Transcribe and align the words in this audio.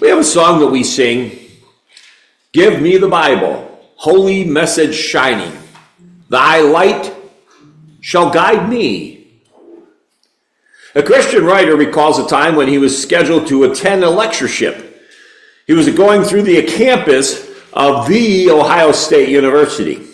We 0.00 0.08
have 0.08 0.18
a 0.18 0.24
song 0.24 0.60
that 0.60 0.68
we 0.68 0.82
sing 0.82 1.38
Give 2.52 2.80
me 2.80 2.96
the 2.96 3.08
Bible, 3.08 3.80
holy 3.96 4.44
message 4.44 4.94
shining. 4.94 5.52
Thy 6.30 6.60
light 6.60 7.14
shall 8.00 8.30
guide 8.30 8.68
me. 8.68 9.28
A 10.94 11.02
Christian 11.02 11.44
writer 11.44 11.76
recalls 11.76 12.18
a 12.18 12.26
time 12.26 12.56
when 12.56 12.66
he 12.66 12.78
was 12.78 13.00
scheduled 13.00 13.46
to 13.48 13.64
attend 13.64 14.02
a 14.02 14.10
lectureship. 14.10 15.04
He 15.66 15.74
was 15.74 15.88
going 15.90 16.22
through 16.22 16.42
the 16.42 16.62
campus 16.62 17.48
of 17.72 18.08
the 18.08 18.50
Ohio 18.50 18.90
State 18.90 19.28
University. 19.28 20.04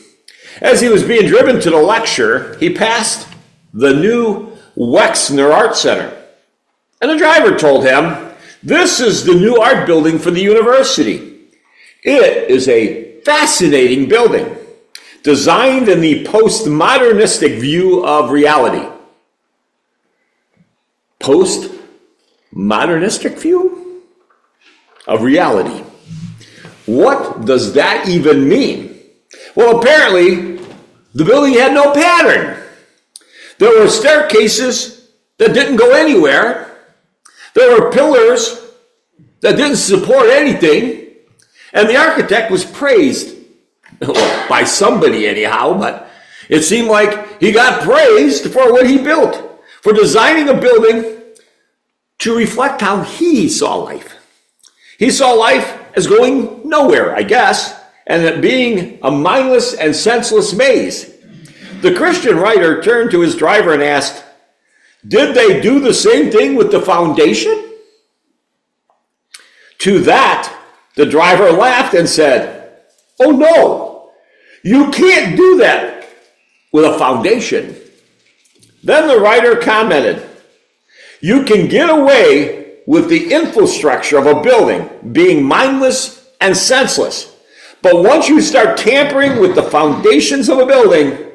As 0.61 0.81
he 0.81 0.89
was 0.89 1.05
being 1.05 1.29
driven 1.29 1.61
to 1.61 1.71
the 1.71 1.81
lecture, 1.81 2.59
he 2.59 2.75
passed 2.75 3.29
the 3.73 3.95
new 3.95 4.59
Wexner 4.77 5.55
Art 5.55 5.77
Center. 5.77 6.15
And 7.01 7.11
the 7.11 7.17
driver 7.17 7.57
told 7.57 7.85
him, 7.85 8.27
This 8.63 9.01
is 9.01 9.25
the 9.25 9.35
new 9.35 9.61
art 9.61 9.87
building 9.87 10.19
for 10.19 10.31
the 10.31 10.41
university. 10.41 11.41
It 12.03 12.51
is 12.51 12.69
a 12.69 13.21
fascinating 13.23 14.09
building, 14.09 14.57
designed 15.23 15.89
in 15.89 16.01
the 16.01 16.25
postmodernistic 16.25 17.61
view 17.61 18.05
of 18.05 18.31
reality. 18.31 18.89
Postmodernistic 21.21 23.39
view 23.39 24.03
of 25.07 25.23
reality. 25.23 25.85
What 26.87 27.45
does 27.45 27.75
that 27.75 28.09
even 28.09 28.49
mean? 28.49 28.99
Well, 29.57 29.81
apparently, 29.81 30.59
the 31.15 31.25
building 31.25 31.55
had 31.55 31.73
no 31.73 31.93
pattern. 31.93 32.63
There 33.59 33.81
were 33.81 33.89
staircases 33.89 35.09
that 35.39 35.55
didn't 35.55 35.77
go 35.77 35.93
anywhere. 35.93 36.66
There 37.57 37.81
were 37.81 37.91
pillars 37.91 38.71
that 39.41 39.57
didn't 39.57 39.79
support 39.79 40.29
anything. 40.29 41.07
And 41.73 41.89
the 41.89 41.97
architect 41.97 42.51
was 42.51 42.67
praised 42.67 43.35
by 44.49 44.65
somebody, 44.65 45.27
anyhow, 45.27 45.79
but 45.79 46.11
it 46.51 46.63
seemed 46.63 46.89
like 46.89 47.41
he 47.41 47.53
got 47.53 47.83
praised 47.83 48.53
for 48.53 48.71
what 48.73 48.87
he 48.87 48.99
built, 48.99 49.63
for 49.81 49.95
designing 49.95 50.51
a 50.51 50.61
building 50.61 51.17
to 52.19 52.37
reflect 52.37 52.83
how 52.83 53.03
he 53.03 53.49
saw 53.49 53.77
life. 53.77 54.15
He 54.99 55.11
saw 55.11 55.33
life 55.33 55.79
as 55.95 56.07
going 56.07 56.69
nowhere, 56.69 57.17
I 57.17 57.23
guess, 57.23 57.75
and 58.07 58.23
it 58.23 58.43
being 58.43 58.99
a 59.03 59.11
mindless 59.11 59.73
and 59.73 59.97
senseless 59.97 60.53
maze. 60.53 61.17
The 61.81 61.95
Christian 61.95 62.37
writer 62.37 62.83
turned 62.83 63.13
to 63.13 63.21
his 63.21 63.35
driver 63.35 63.73
and 63.73 63.83
asked, 63.83 64.25
Did 65.07 65.35
they 65.35 65.61
do 65.61 65.81
the 65.81 65.95
same 65.95 66.31
thing 66.31 66.57
with 66.57 66.71
the 66.71 66.81
foundation? 66.81 67.75
To 69.79 70.01
that, 70.01 70.53
the 70.97 71.07
driver 71.07 71.53
laughed 71.53 71.95
and 71.95 72.09
said, 72.09 72.79
Oh 73.21 73.31
no, 73.31 74.11
you 74.63 74.91
can't 74.91 75.37
do 75.37 75.59
that 75.59 76.09
with 76.73 76.85
a 76.85 76.99
foundation. 76.99 77.77
Then 78.83 79.07
the 79.07 79.21
writer 79.21 79.57
commented, 79.57 80.27
You 81.21 81.45
can 81.45 81.69
get 81.69 81.91
away 81.91 82.79
with 82.87 83.09
the 83.09 83.33
infrastructure 83.33 84.19
of 84.19 84.27
a 84.27 84.41
building 84.41 84.89
being 85.13 85.45
mindless 85.45 86.31
and 86.41 86.57
senseless. 86.57 87.37
But 87.83 88.03
once 88.03 88.29
you 88.29 88.41
start 88.41 88.79
tampering 88.79 89.41
with 89.41 89.55
the 89.55 89.63
foundations 89.63 90.49
of 90.49 90.59
a 90.59 90.67
building, 90.67 91.31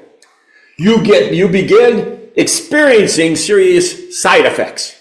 you 0.77 1.03
get 1.03 1.33
you 1.33 1.47
begin 1.47 2.20
experiencing 2.35 3.35
serious 3.35 4.19
side 4.19 4.45
effects. 4.45 4.99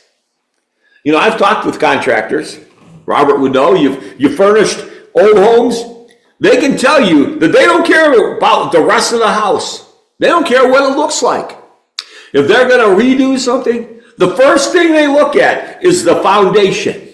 You 1.04 1.12
know, 1.12 1.18
I've 1.18 1.38
talked 1.38 1.66
with 1.66 1.80
contractors. 1.80 2.58
Robert 3.06 3.40
would 3.40 3.52
know 3.52 3.74
you've 3.74 4.20
you 4.20 4.34
furnished 4.36 4.84
old 5.14 5.36
homes. 5.36 5.82
They 6.38 6.56
can 6.58 6.76
tell 6.76 7.00
you 7.02 7.38
that 7.38 7.52
they 7.52 7.64
don't 7.64 7.86
care 7.86 8.36
about 8.36 8.72
the 8.72 8.82
rest 8.82 9.12
of 9.12 9.18
the 9.18 9.28
house. 9.28 9.92
They 10.18 10.28
don't 10.28 10.46
care 10.46 10.70
what 10.70 10.90
it 10.90 10.96
looks 10.96 11.22
like. 11.22 11.58
If 12.32 12.46
they're 12.46 12.68
going 12.68 12.80
to 12.80 13.02
redo 13.02 13.38
something, 13.38 14.00
the 14.16 14.36
first 14.36 14.72
thing 14.72 14.92
they 14.92 15.06
look 15.06 15.36
at 15.36 15.82
is 15.82 16.04
the 16.04 16.22
foundation. 16.22 17.08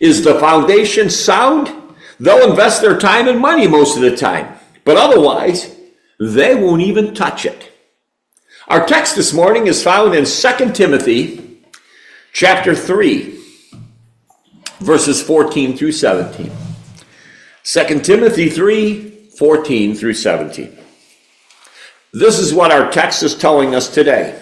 Is 0.00 0.24
the 0.24 0.38
foundation 0.38 1.10
sound? 1.10 1.74
They'll 2.20 2.50
invest 2.50 2.82
their 2.82 2.98
time 2.98 3.28
and 3.28 3.38
money 3.38 3.68
most 3.68 3.96
of 3.96 4.02
the 4.02 4.16
time. 4.16 4.58
But 4.84 4.96
otherwise, 4.96 5.76
they 6.18 6.54
won't 6.54 6.82
even 6.82 7.14
touch 7.14 7.46
it. 7.46 7.67
Our 8.68 8.84
text 8.84 9.16
this 9.16 9.32
morning 9.32 9.66
is 9.66 9.82
found 9.82 10.14
in 10.14 10.26
2 10.26 10.72
Timothy 10.72 11.62
chapter 12.34 12.74
3, 12.74 13.40
verses 14.80 15.22
14 15.22 15.74
through 15.74 15.92
17. 15.92 16.52
2 17.64 18.00
Timothy 18.00 18.50
3, 18.50 19.30
14 19.38 19.94
through 19.94 20.12
17. 20.12 20.78
This 22.12 22.38
is 22.38 22.52
what 22.52 22.70
our 22.70 22.92
text 22.92 23.22
is 23.22 23.34
telling 23.34 23.74
us 23.74 23.88
today. 23.88 24.38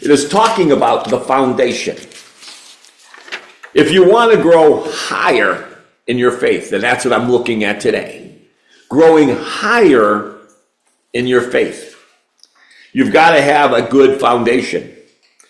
It 0.00 0.12
is 0.12 0.28
talking 0.28 0.70
about 0.70 1.10
the 1.10 1.18
foundation. 1.18 1.96
If 3.74 3.90
you 3.90 4.08
want 4.08 4.30
to 4.32 4.40
grow 4.40 4.88
higher 4.88 5.82
in 6.06 6.18
your 6.18 6.30
faith, 6.30 6.70
then 6.70 6.82
that's 6.82 7.04
what 7.04 7.14
I'm 7.14 7.28
looking 7.28 7.64
at 7.64 7.80
today. 7.80 8.42
Growing 8.88 9.34
higher 9.34 10.38
in 11.12 11.26
your 11.26 11.40
faith. 11.40 11.89
You've 12.92 13.12
got 13.12 13.32
to 13.32 13.42
have 13.42 13.72
a 13.72 13.88
good 13.88 14.20
foundation. 14.20 14.96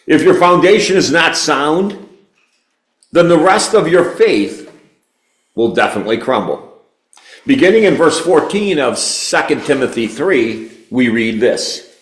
If 0.07 0.23
your 0.23 0.35
foundation 0.35 0.97
is 0.97 1.11
not 1.11 1.37
sound, 1.37 2.09
then 3.13 3.29
the 3.29 3.39
rest 3.39 3.75
of 3.75 3.89
your 3.89 4.05
faith 4.05 4.73
will 5.55 5.75
definitely 5.75 6.19
crumble. 6.19 6.83
Beginning 7.47 7.85
in 7.85 7.95
verse 7.95 8.21
14 8.21 8.79
of 8.79 8.99
2 8.99 9.61
Timothy 9.61 10.07
3, 10.07 10.71
we 10.91 11.09
read 11.09 11.41
this 11.41 11.95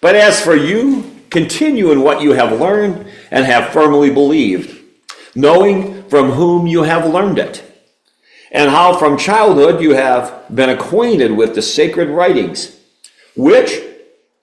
But 0.00 0.16
as 0.16 0.40
for 0.40 0.56
you, 0.56 1.20
Continue 1.30 1.92
in 1.92 2.02
what 2.02 2.22
you 2.22 2.32
have 2.32 2.60
learned 2.60 3.06
and 3.30 3.44
have 3.44 3.72
firmly 3.72 4.10
believed, 4.10 4.76
knowing 5.36 6.08
from 6.08 6.32
whom 6.32 6.66
you 6.66 6.82
have 6.82 7.08
learned 7.08 7.38
it, 7.38 7.62
and 8.50 8.68
how 8.68 8.98
from 8.98 9.16
childhood 9.16 9.80
you 9.80 9.94
have 9.94 10.44
been 10.52 10.68
acquainted 10.68 11.30
with 11.30 11.54
the 11.54 11.62
sacred 11.62 12.08
writings, 12.08 12.76
which 13.36 13.80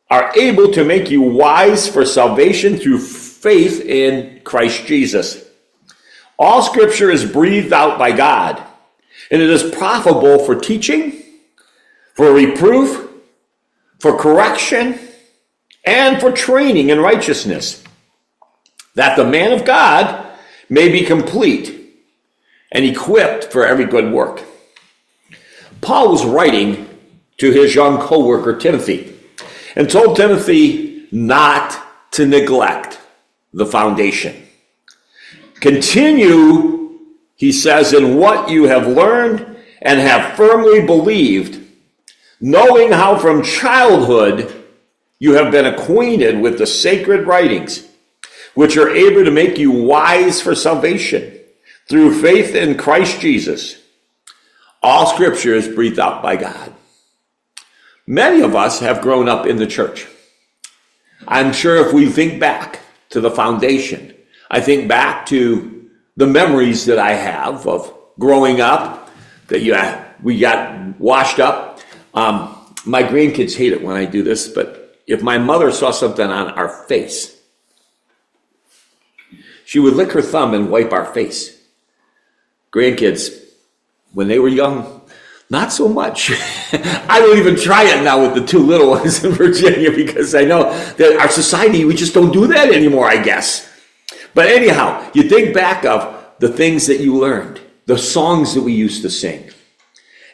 are 0.09 0.31
able 0.37 0.71
to 0.71 0.83
make 0.83 1.09
you 1.09 1.21
wise 1.21 1.87
for 1.87 2.05
salvation 2.05 2.77
through 2.77 2.99
faith 2.99 3.81
in 3.81 4.41
Christ 4.43 4.85
Jesus. 4.85 5.43
All 6.39 6.61
scripture 6.61 7.11
is 7.11 7.25
breathed 7.25 7.73
out 7.73 7.99
by 7.99 8.11
God, 8.11 8.63
and 9.31 9.41
it 9.41 9.49
is 9.49 9.63
profitable 9.75 10.39
for 10.39 10.55
teaching, 10.55 11.23
for 12.13 12.31
reproof, 12.31 13.09
for 13.99 14.17
correction, 14.17 14.99
and 15.85 16.21
for 16.21 16.31
training 16.31 16.89
in 16.89 16.99
righteousness, 16.99 17.83
that 18.95 19.17
the 19.17 19.25
man 19.25 19.51
of 19.51 19.65
God 19.65 20.25
may 20.69 20.89
be 20.89 21.03
complete 21.03 21.73
and 22.71 22.85
equipped 22.85 23.45
for 23.45 23.65
every 23.65 23.85
good 23.85 24.11
work. 24.11 24.43
Paul 25.81 26.11
was 26.11 26.25
writing 26.25 26.89
to 27.37 27.51
his 27.51 27.75
young 27.75 27.99
co 27.99 28.25
worker 28.25 28.55
Timothy 28.55 29.16
and 29.77 29.87
told 29.87 30.15
Timothy 30.15 31.07
not 31.11 31.79
to 32.09 32.25
neglect 32.25 32.99
the 33.53 33.65
foundation. 33.65 34.35
Continue, 35.59 36.97
he 37.35 37.51
says, 37.51 37.93
in 37.93 38.15
what 38.15 38.49
you 38.49 38.63
have 38.63 38.87
learned 38.87 39.55
and 39.83 39.99
have 39.99 40.35
firmly 40.35 40.83
believed, 40.83 41.63
knowing 42.41 42.91
how 42.91 43.19
from 43.19 43.43
childhood 43.43 44.65
you 45.19 45.33
have 45.33 45.51
been 45.51 45.67
acquainted 45.67 46.41
with 46.41 46.57
the 46.57 46.65
sacred 46.65 47.27
writings, 47.27 47.87
which 48.55 48.77
are 48.77 48.89
able 48.89 49.23
to 49.23 49.31
make 49.31 49.59
you 49.59 49.69
wise 49.69 50.41
for 50.41 50.55
salvation 50.55 51.39
through 51.87 52.19
faith 52.19 52.55
in 52.55 52.75
Christ 52.75 53.21
Jesus. 53.21 53.79
All 54.81 55.05
scripture 55.05 55.53
is 55.53 55.67
breathed 55.67 55.99
out 55.99 56.23
by 56.23 56.35
God. 56.35 56.73
Many 58.07 58.41
of 58.41 58.55
us 58.55 58.79
have 58.79 59.01
grown 59.01 59.27
up 59.27 59.45
in 59.45 59.57
the 59.57 59.67
church. 59.67 60.07
I'm 61.27 61.51
sure 61.51 61.75
if 61.75 61.93
we 61.93 62.07
think 62.07 62.39
back 62.39 62.79
to 63.09 63.19
the 63.19 63.29
foundation, 63.29 64.13
I 64.49 64.61
think 64.61 64.87
back 64.87 65.25
to 65.27 65.89
the 66.15 66.25
memories 66.25 66.85
that 66.85 66.99
I 66.99 67.13
have 67.13 67.67
of 67.67 67.93
growing 68.17 68.61
up, 68.61 69.09
that 69.49 69.61
you, 69.61 69.75
we 70.23 70.39
got 70.39 70.97
washed 70.99 71.39
up. 71.39 71.81
Um, 72.13 72.55
my 72.85 73.03
grandkids 73.03 73.55
hate 73.55 73.73
it 73.73 73.83
when 73.83 73.97
I 73.97 74.05
do 74.05 74.23
this, 74.23 74.47
but 74.47 75.01
if 75.05 75.21
my 75.21 75.37
mother 75.37 75.71
saw 75.71 75.91
something 75.91 76.25
on 76.25 76.51
our 76.51 76.69
face, 76.69 77.37
she 79.65 79.79
would 79.79 79.95
lick 79.95 80.13
her 80.13 80.21
thumb 80.21 80.53
and 80.53 80.71
wipe 80.71 80.93
our 80.93 81.05
face. 81.13 81.61
Grandkids, 82.71 83.37
when 84.13 84.29
they 84.29 84.39
were 84.39 84.47
young, 84.47 84.96
not 85.49 85.71
so 85.71 85.87
much. 85.87 86.31
I 86.73 87.19
don't 87.19 87.37
even 87.37 87.55
try 87.55 87.83
it 87.83 88.03
now 88.03 88.21
with 88.21 88.35
the 88.35 88.45
two 88.45 88.59
little 88.59 88.89
ones 88.97 89.23
in 89.23 89.31
Virginia 89.31 89.91
because 89.91 90.35
I 90.35 90.43
know 90.43 90.71
that 90.95 91.19
our 91.19 91.29
society, 91.29 91.85
we 91.85 91.95
just 91.95 92.13
don't 92.13 92.31
do 92.31 92.47
that 92.47 92.73
anymore, 92.73 93.07
I 93.07 93.21
guess. 93.21 93.71
But 94.33 94.47
anyhow, 94.47 95.09
you 95.13 95.23
think 95.23 95.53
back 95.53 95.85
of 95.85 96.17
the 96.39 96.49
things 96.49 96.87
that 96.87 96.99
you 96.99 97.17
learned 97.17 97.61
the 97.85 97.97
songs 97.97 98.53
that 98.53 98.61
we 98.61 98.73
used 98.73 99.01
to 99.01 99.09
sing 99.09 99.49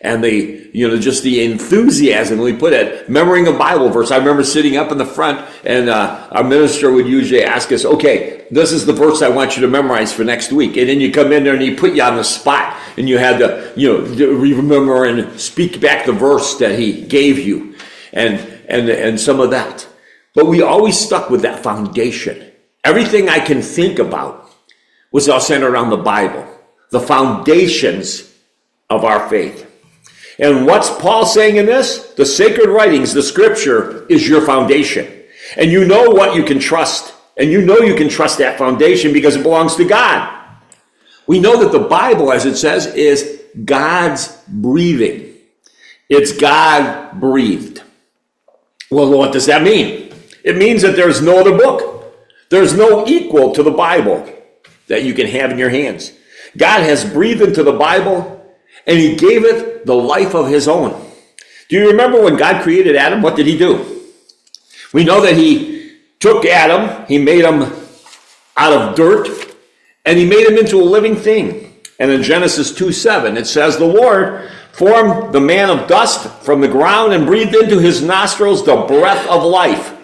and 0.01 0.23
the 0.23 0.69
you 0.73 0.87
know 0.87 0.97
just 0.97 1.23
the 1.23 1.43
enthusiasm 1.43 2.39
we 2.39 2.51
put 2.51 2.73
it 2.73 3.07
remembering 3.07 3.47
a 3.47 3.51
bible 3.53 3.89
verse 3.89 4.11
i 4.11 4.17
remember 4.17 4.43
sitting 4.43 4.75
up 4.75 4.91
in 4.91 4.97
the 4.97 5.05
front 5.05 5.47
and 5.63 5.87
uh, 5.87 6.27
our 6.31 6.43
minister 6.43 6.91
would 6.91 7.07
usually 7.07 7.43
ask 7.43 7.71
us 7.71 7.85
okay 7.85 8.45
this 8.51 8.71
is 8.71 8.85
the 8.85 8.93
verse 8.93 9.21
i 9.21 9.29
want 9.29 9.55
you 9.55 9.61
to 9.61 9.67
memorize 9.67 10.11
for 10.11 10.23
next 10.23 10.51
week 10.51 10.75
and 10.77 10.89
then 10.89 10.99
you 10.99 11.11
come 11.11 11.31
in 11.31 11.43
there 11.43 11.53
and 11.53 11.61
he 11.61 11.73
put 11.73 11.93
you 11.93 12.03
on 12.03 12.17
the 12.17 12.23
spot 12.23 12.75
and 12.97 13.09
you 13.09 13.17
had 13.17 13.37
to 13.39 13.73
you 13.75 13.87
know 13.87 14.33
remember 14.33 15.05
and 15.05 15.39
speak 15.39 15.79
back 15.79 16.05
the 16.05 16.11
verse 16.11 16.57
that 16.57 16.77
he 16.77 17.01
gave 17.01 17.39
you 17.39 17.75
and 18.11 18.39
and 18.67 18.89
and 18.89 19.19
some 19.19 19.39
of 19.39 19.51
that 19.51 19.87
but 20.35 20.45
we 20.45 20.61
always 20.61 20.97
stuck 20.97 21.29
with 21.29 21.41
that 21.41 21.61
foundation 21.63 22.51
everything 22.83 23.29
i 23.29 23.39
can 23.39 23.61
think 23.61 23.99
about 23.99 24.49
was 25.11 25.29
all 25.29 25.39
centered 25.39 25.71
around 25.71 25.89
the 25.89 25.97
bible 25.97 26.47
the 26.91 26.99
foundations 26.99 28.33
of 28.89 29.03
our 29.03 29.27
faith 29.29 29.69
and 30.39 30.65
what's 30.65 30.89
Paul 30.89 31.25
saying 31.25 31.57
in 31.57 31.65
this? 31.65 32.13
The 32.15 32.25
sacred 32.25 32.69
writings, 32.69 33.13
the 33.13 33.21
scripture, 33.21 34.05
is 34.07 34.27
your 34.27 34.41
foundation. 34.41 35.23
And 35.57 35.71
you 35.71 35.85
know 35.85 36.09
what 36.09 36.35
you 36.35 36.43
can 36.43 36.59
trust. 36.59 37.13
And 37.37 37.51
you 37.51 37.61
know 37.61 37.79
you 37.79 37.95
can 37.95 38.09
trust 38.09 38.39
that 38.39 38.57
foundation 38.57 39.13
because 39.13 39.35
it 39.35 39.43
belongs 39.43 39.75
to 39.75 39.85
God. 39.85 40.42
We 41.27 41.39
know 41.39 41.63
that 41.63 41.71
the 41.71 41.87
Bible, 41.87 42.31
as 42.31 42.45
it 42.45 42.55
says, 42.57 42.87
is 42.87 43.41
God's 43.65 44.37
breathing. 44.47 45.35
It's 46.09 46.31
God 46.31 47.19
breathed. 47.19 47.81
Well, 48.91 49.09
what 49.09 49.33
does 49.33 49.45
that 49.47 49.63
mean? 49.63 50.13
It 50.43 50.57
means 50.57 50.81
that 50.81 50.95
there's 50.95 51.21
no 51.21 51.39
other 51.39 51.57
book. 51.57 52.13
There's 52.49 52.75
no 52.75 53.07
equal 53.07 53.53
to 53.53 53.63
the 53.63 53.71
Bible 53.71 54.27
that 54.87 55.03
you 55.03 55.13
can 55.13 55.27
have 55.27 55.51
in 55.51 55.57
your 55.57 55.69
hands. 55.69 56.11
God 56.55 56.81
has 56.81 57.03
breathed 57.03 57.41
into 57.41 57.63
the 57.63 57.71
Bible 57.71 58.45
and 58.85 58.97
he 58.97 59.15
gave 59.15 59.45
it 59.45 59.85
the 59.85 59.95
life 59.95 60.35
of 60.35 60.47
his 60.47 60.67
own. 60.67 60.91
Do 61.69 61.77
you 61.77 61.87
remember 61.89 62.21
when 62.21 62.35
God 62.35 62.61
created 62.61 62.95
Adam? 62.95 63.21
What 63.21 63.35
did 63.35 63.47
he 63.47 63.57
do? 63.57 64.03
We 64.91 65.03
know 65.03 65.21
that 65.21 65.35
he 65.35 65.97
took 66.19 66.45
Adam, 66.45 67.05
he 67.07 67.17
made 67.17 67.43
him 67.43 67.63
out 68.55 68.73
of 68.73 68.95
dirt, 68.95 69.27
and 70.05 70.17
he 70.17 70.25
made 70.25 70.47
him 70.47 70.57
into 70.57 70.81
a 70.81 70.83
living 70.83 71.15
thing. 71.15 71.81
And 71.99 72.11
in 72.11 72.23
Genesis 72.23 72.73
2 72.73 72.91
7, 72.91 73.37
it 73.37 73.47
says, 73.47 73.77
The 73.77 73.85
Lord 73.85 74.49
formed 74.71 75.33
the 75.33 75.39
man 75.39 75.69
of 75.69 75.87
dust 75.87 76.27
from 76.43 76.59
the 76.59 76.67
ground 76.67 77.13
and 77.13 77.25
breathed 77.25 77.55
into 77.55 77.79
his 77.79 78.01
nostrils 78.01 78.65
the 78.65 78.75
breath 78.75 79.27
of 79.27 79.43
life. 79.43 79.97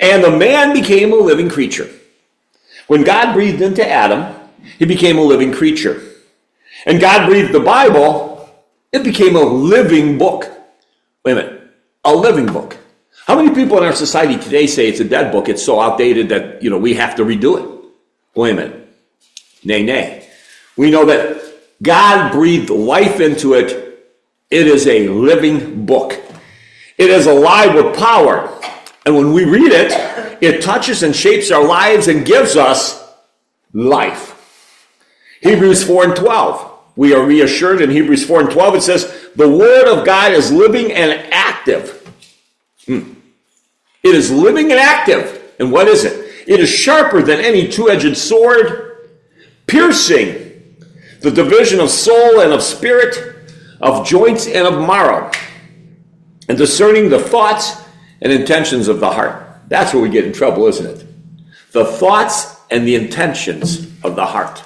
And 0.00 0.24
the 0.24 0.30
man 0.30 0.72
became 0.72 1.12
a 1.12 1.16
living 1.16 1.48
creature. 1.48 1.88
When 2.86 3.04
God 3.04 3.34
breathed 3.34 3.62
into 3.62 3.86
Adam, 3.86 4.34
he 4.78 4.84
became 4.84 5.18
a 5.18 5.22
living 5.22 5.52
creature 5.52 6.00
and 6.86 7.00
God 7.00 7.26
breathed 7.28 7.52
the 7.52 7.60
Bible, 7.60 8.48
it 8.92 9.04
became 9.04 9.36
a 9.36 9.42
living 9.42 10.18
book. 10.18 10.50
Wait 11.24 11.32
a 11.32 11.34
minute, 11.36 11.62
a 12.04 12.14
living 12.14 12.46
book. 12.46 12.76
How 13.26 13.36
many 13.36 13.54
people 13.54 13.78
in 13.78 13.84
our 13.84 13.94
society 13.94 14.36
today 14.36 14.66
say 14.66 14.88
it's 14.88 15.00
a 15.00 15.04
dead 15.04 15.32
book, 15.32 15.48
it's 15.48 15.64
so 15.64 15.80
outdated 15.80 16.28
that, 16.28 16.62
you 16.62 16.68
know, 16.68 16.78
we 16.78 16.94
have 16.94 17.14
to 17.16 17.24
redo 17.24 17.58
it? 17.58 17.90
Wait 18.34 18.50
a 18.50 18.54
minute. 18.54 18.83
Nay, 19.64 19.82
nay. 19.82 20.28
We 20.76 20.90
know 20.90 21.04
that 21.06 21.42
God 21.82 22.32
breathed 22.32 22.70
life 22.70 23.20
into 23.20 23.54
it. 23.54 24.06
It 24.50 24.66
is 24.66 24.86
a 24.86 25.08
living 25.08 25.86
book. 25.86 26.20
It 26.98 27.10
is 27.10 27.26
alive 27.26 27.74
with 27.74 27.96
power. 27.96 28.60
And 29.06 29.16
when 29.16 29.32
we 29.32 29.44
read 29.44 29.72
it, 29.72 29.92
it 30.42 30.62
touches 30.62 31.02
and 31.02 31.14
shapes 31.14 31.50
our 31.50 31.64
lives 31.64 32.08
and 32.08 32.24
gives 32.24 32.56
us 32.56 33.02
life. 33.72 34.30
Hebrews 35.40 35.84
4 35.84 36.04
and 36.04 36.16
12 36.16 36.74
we 36.96 37.12
are 37.12 37.24
reassured 37.24 37.80
in 37.80 37.90
Hebrews 37.90 38.24
4 38.24 38.42
and 38.42 38.50
12, 38.50 38.74
it 38.76 38.82
says, 38.82 39.28
The 39.34 39.48
Word 39.48 39.88
of 39.88 40.06
God 40.06 40.32
is 40.32 40.52
living 40.52 40.92
and 40.92 41.12
active. 41.32 42.00
Hmm. 42.86 43.14
It 44.02 44.14
is 44.14 44.30
living 44.30 44.70
and 44.70 44.80
active. 44.80 45.54
And 45.58 45.72
what 45.72 45.88
is 45.88 46.04
it? 46.04 46.32
It 46.46 46.60
is 46.60 46.68
sharper 46.68 47.22
than 47.22 47.40
any 47.40 47.68
two 47.68 47.90
edged 47.90 48.16
sword, 48.16 48.93
piercing 49.66 50.44
the 51.20 51.30
division 51.30 51.80
of 51.80 51.90
soul 51.90 52.40
and 52.40 52.52
of 52.52 52.62
spirit, 52.62 53.16
of 53.80 54.06
joints 54.06 54.46
and 54.46 54.66
of 54.66 54.86
marrow, 54.86 55.30
and 56.48 56.58
discerning 56.58 57.08
the 57.08 57.18
thoughts 57.18 57.82
and 58.20 58.32
intentions 58.32 58.88
of 58.88 59.00
the 59.00 59.10
heart. 59.10 59.44
That's 59.68 59.94
where 59.94 60.02
we 60.02 60.08
get 60.08 60.24
in 60.24 60.32
trouble, 60.32 60.66
isn't 60.66 60.86
it? 60.86 61.06
The 61.72 61.84
thoughts 61.84 62.56
and 62.70 62.86
the 62.86 62.94
intentions 62.94 63.86
of 64.02 64.16
the 64.16 64.26
heart. 64.26 64.62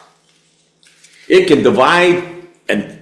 It 1.29 1.47
can 1.47 1.63
divide. 1.63 2.25
And 2.69 3.01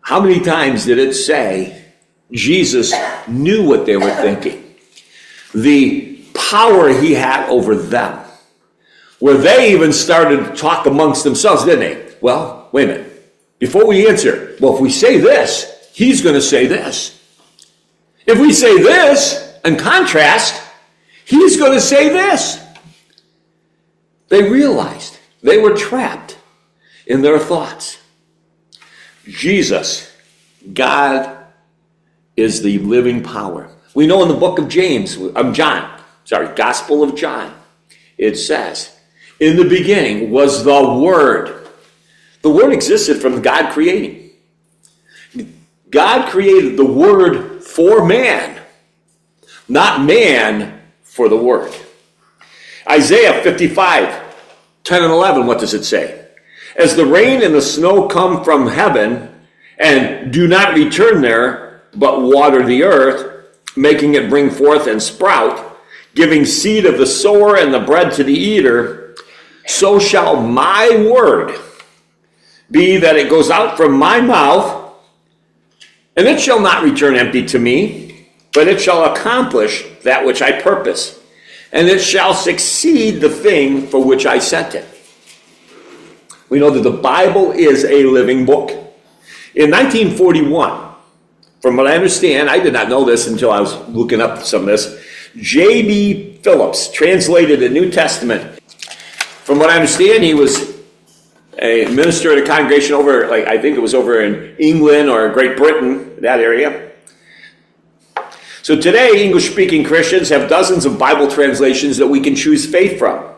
how 0.00 0.20
many 0.20 0.40
times 0.40 0.86
did 0.86 0.98
it 0.98 1.14
say 1.14 1.84
Jesus 2.32 2.94
knew 3.28 3.68
what 3.68 3.86
they 3.86 3.96
were 3.96 4.14
thinking? 4.16 4.74
The 5.54 6.24
power 6.34 6.88
he 6.88 7.14
had 7.14 7.48
over 7.48 7.74
them. 7.74 8.24
Where 9.20 9.36
they 9.36 9.72
even 9.72 9.92
started 9.92 10.44
to 10.44 10.56
talk 10.56 10.86
amongst 10.86 11.24
themselves, 11.24 11.64
didn't 11.64 11.80
they? 11.80 12.14
Well, 12.20 12.68
wait 12.72 12.84
a 12.84 12.92
minute. 12.94 13.58
Before 13.58 13.86
we 13.86 14.08
answer, 14.08 14.56
well, 14.60 14.74
if 14.74 14.80
we 14.80 14.90
say 14.90 15.18
this, 15.18 15.90
he's 15.92 16.22
going 16.22 16.34
to 16.34 16.42
say 16.42 16.66
this. 16.66 17.18
If 18.26 18.38
we 18.38 18.52
say 18.52 18.82
this, 18.82 19.58
in 19.64 19.76
contrast, 19.76 20.62
he's 21.26 21.58
going 21.58 21.72
to 21.72 21.80
say 21.80 22.08
this. 22.08 22.64
They 24.28 24.48
realized 24.48 25.18
they 25.42 25.58
were 25.58 25.76
trapped 25.76 26.38
in 27.06 27.20
their 27.20 27.38
thoughts. 27.38 27.98
Jesus, 29.24 30.10
God, 30.72 31.44
is 32.36 32.62
the 32.62 32.78
living 32.78 33.22
power. 33.22 33.68
We 33.94 34.06
know 34.06 34.22
in 34.22 34.28
the 34.28 34.34
book 34.34 34.58
of 34.58 34.68
James, 34.68 35.16
of 35.16 35.52
John, 35.52 36.00
sorry, 36.24 36.54
Gospel 36.54 37.02
of 37.02 37.16
John, 37.16 37.54
it 38.16 38.36
says, 38.36 38.96
In 39.40 39.56
the 39.56 39.64
beginning 39.64 40.30
was 40.30 40.64
the 40.64 40.98
Word. 41.00 41.66
The 42.42 42.50
Word 42.50 42.72
existed 42.72 43.22
from 43.22 43.40
God 43.40 43.72
creating. 43.72 44.30
God 45.88 46.28
created 46.28 46.76
the 46.76 46.84
Word 46.84 47.64
for 47.64 48.04
man, 48.04 48.60
not 49.66 50.04
man 50.04 50.82
for 51.02 51.28
the 51.30 51.36
Word. 51.36 51.72
Isaiah 52.88 53.42
55, 53.42 54.36
10 54.84 55.02
and 55.02 55.12
11, 55.12 55.46
what 55.46 55.58
does 55.58 55.74
it 55.74 55.84
say? 55.84 56.26
As 56.76 56.94
the 56.94 57.06
rain 57.06 57.42
and 57.42 57.54
the 57.54 57.62
snow 57.62 58.08
come 58.08 58.44
from 58.44 58.68
heaven 58.68 59.34
and 59.78 60.32
do 60.32 60.46
not 60.46 60.74
return 60.74 61.22
there, 61.22 61.82
but 61.94 62.22
water 62.22 62.64
the 62.64 62.82
earth, 62.82 63.46
making 63.76 64.14
it 64.14 64.28
bring 64.28 64.50
forth 64.50 64.86
and 64.86 65.02
sprout, 65.02 65.78
giving 66.14 66.44
seed 66.44 66.84
of 66.84 66.98
the 66.98 67.06
sower 67.06 67.56
and 67.56 67.72
the 67.72 67.80
bread 67.80 68.12
to 68.12 68.24
the 68.24 68.34
eater, 68.34 68.99
so 69.70 69.98
shall 69.98 70.40
my 70.40 71.08
word 71.10 71.58
be 72.70 72.98
that 72.98 73.16
it 73.16 73.30
goes 73.30 73.50
out 73.50 73.76
from 73.76 73.98
my 73.98 74.20
mouth, 74.20 74.94
and 76.16 76.26
it 76.26 76.40
shall 76.40 76.60
not 76.60 76.82
return 76.82 77.16
empty 77.16 77.44
to 77.46 77.58
me, 77.58 78.28
but 78.52 78.68
it 78.68 78.80
shall 78.80 79.04
accomplish 79.04 79.84
that 80.02 80.24
which 80.26 80.42
I 80.42 80.60
purpose, 80.60 81.20
and 81.72 81.88
it 81.88 82.00
shall 82.00 82.34
succeed 82.34 83.20
the 83.20 83.30
thing 83.30 83.86
for 83.86 84.04
which 84.04 84.26
I 84.26 84.38
sent 84.38 84.74
it. 84.74 84.84
We 86.48 86.58
know 86.58 86.70
that 86.70 86.82
the 86.82 86.90
Bible 86.90 87.52
is 87.52 87.84
a 87.84 88.04
living 88.04 88.44
book. 88.44 88.70
In 89.54 89.70
1941, 89.70 90.94
from 91.60 91.76
what 91.76 91.86
I 91.86 91.94
understand, 91.94 92.50
I 92.50 92.58
did 92.58 92.72
not 92.72 92.88
know 92.88 93.04
this 93.04 93.26
until 93.26 93.52
I 93.52 93.60
was 93.60 93.76
looking 93.88 94.20
up 94.20 94.42
some 94.42 94.62
of 94.62 94.66
this. 94.66 95.00
J.B. 95.36 96.40
Phillips 96.42 96.90
translated 96.90 97.60
the 97.60 97.68
New 97.68 97.90
Testament. 97.90 98.59
From 99.50 99.58
what 99.58 99.68
I 99.68 99.74
understand, 99.74 100.22
he 100.22 100.32
was 100.32 100.78
a 101.58 101.84
minister 101.86 102.30
at 102.30 102.38
a 102.38 102.46
congregation 102.46 102.94
over, 102.94 103.26
like 103.26 103.48
I 103.48 103.58
think 103.58 103.76
it 103.76 103.80
was 103.80 103.94
over 103.94 104.22
in 104.22 104.54
England 104.60 105.10
or 105.10 105.28
Great 105.30 105.56
Britain, 105.56 106.22
that 106.22 106.38
area. 106.38 106.92
So 108.62 108.80
today, 108.80 109.24
English 109.24 109.50
speaking 109.50 109.82
Christians 109.82 110.28
have 110.28 110.48
dozens 110.48 110.84
of 110.84 111.00
Bible 111.00 111.28
translations 111.28 111.96
that 111.96 112.06
we 112.06 112.20
can 112.20 112.36
choose 112.36 112.64
faith 112.64 112.96
from. 112.96 113.28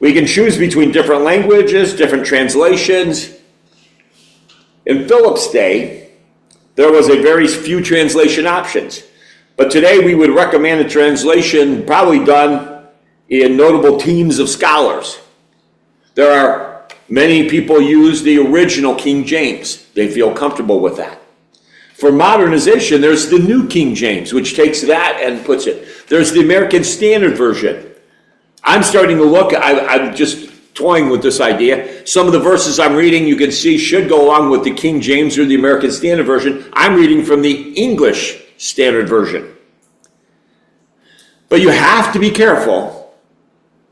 We 0.00 0.12
can 0.12 0.26
choose 0.26 0.58
between 0.58 0.90
different 0.90 1.22
languages, 1.22 1.94
different 1.94 2.26
translations. 2.26 3.32
In 4.86 5.06
Phillips' 5.06 5.52
day, 5.52 6.14
there 6.74 6.90
was 6.90 7.08
a 7.08 7.22
very 7.22 7.46
few 7.46 7.80
translation 7.80 8.44
options. 8.48 9.04
But 9.56 9.70
today 9.70 10.00
we 10.04 10.16
would 10.16 10.30
recommend 10.30 10.84
a 10.84 10.90
translation 10.90 11.86
probably 11.86 12.24
done 12.24 12.71
in 13.40 13.56
notable 13.56 13.98
teams 13.98 14.38
of 14.38 14.48
scholars. 14.48 15.18
There 16.14 16.32
are 16.32 16.86
many 17.08 17.48
people 17.48 17.80
use 17.80 18.22
the 18.22 18.38
original 18.38 18.94
King 18.94 19.24
James. 19.24 19.86
They 19.94 20.08
feel 20.08 20.34
comfortable 20.34 20.80
with 20.80 20.96
that. 20.98 21.20
For 21.94 22.12
modernization, 22.12 23.00
there's 23.00 23.28
the 23.28 23.38
New 23.38 23.66
King 23.68 23.94
James, 23.94 24.32
which 24.32 24.54
takes 24.54 24.82
that 24.82 25.20
and 25.22 25.44
puts 25.44 25.66
it. 25.66 26.08
There's 26.08 26.32
the 26.32 26.40
American 26.40 26.84
Standard 26.84 27.36
Version, 27.36 27.92
I'm 28.64 28.82
starting 28.82 29.16
to 29.16 29.24
look, 29.24 29.54
I, 29.54 29.86
I'm 29.86 30.14
just 30.14 30.50
toying 30.74 31.10
with 31.10 31.22
this 31.22 31.40
idea. 31.40 32.06
Some 32.06 32.26
of 32.26 32.32
the 32.32 32.38
verses 32.38 32.78
I'm 32.78 32.94
reading, 32.94 33.26
you 33.26 33.36
can 33.36 33.50
see, 33.50 33.76
should 33.76 34.08
go 34.08 34.24
along 34.24 34.50
with 34.50 34.64
the 34.64 34.72
King 34.72 35.00
James 35.00 35.36
or 35.36 35.44
the 35.44 35.56
American 35.56 35.90
Standard 35.90 36.26
Version. 36.26 36.70
I'm 36.72 36.94
reading 36.94 37.24
from 37.24 37.42
the 37.42 37.72
English 37.72 38.40
Standard 38.58 39.08
Version. 39.08 39.56
But 41.48 41.60
you 41.60 41.70
have 41.70 42.12
to 42.12 42.18
be 42.18 42.30
careful. 42.30 43.01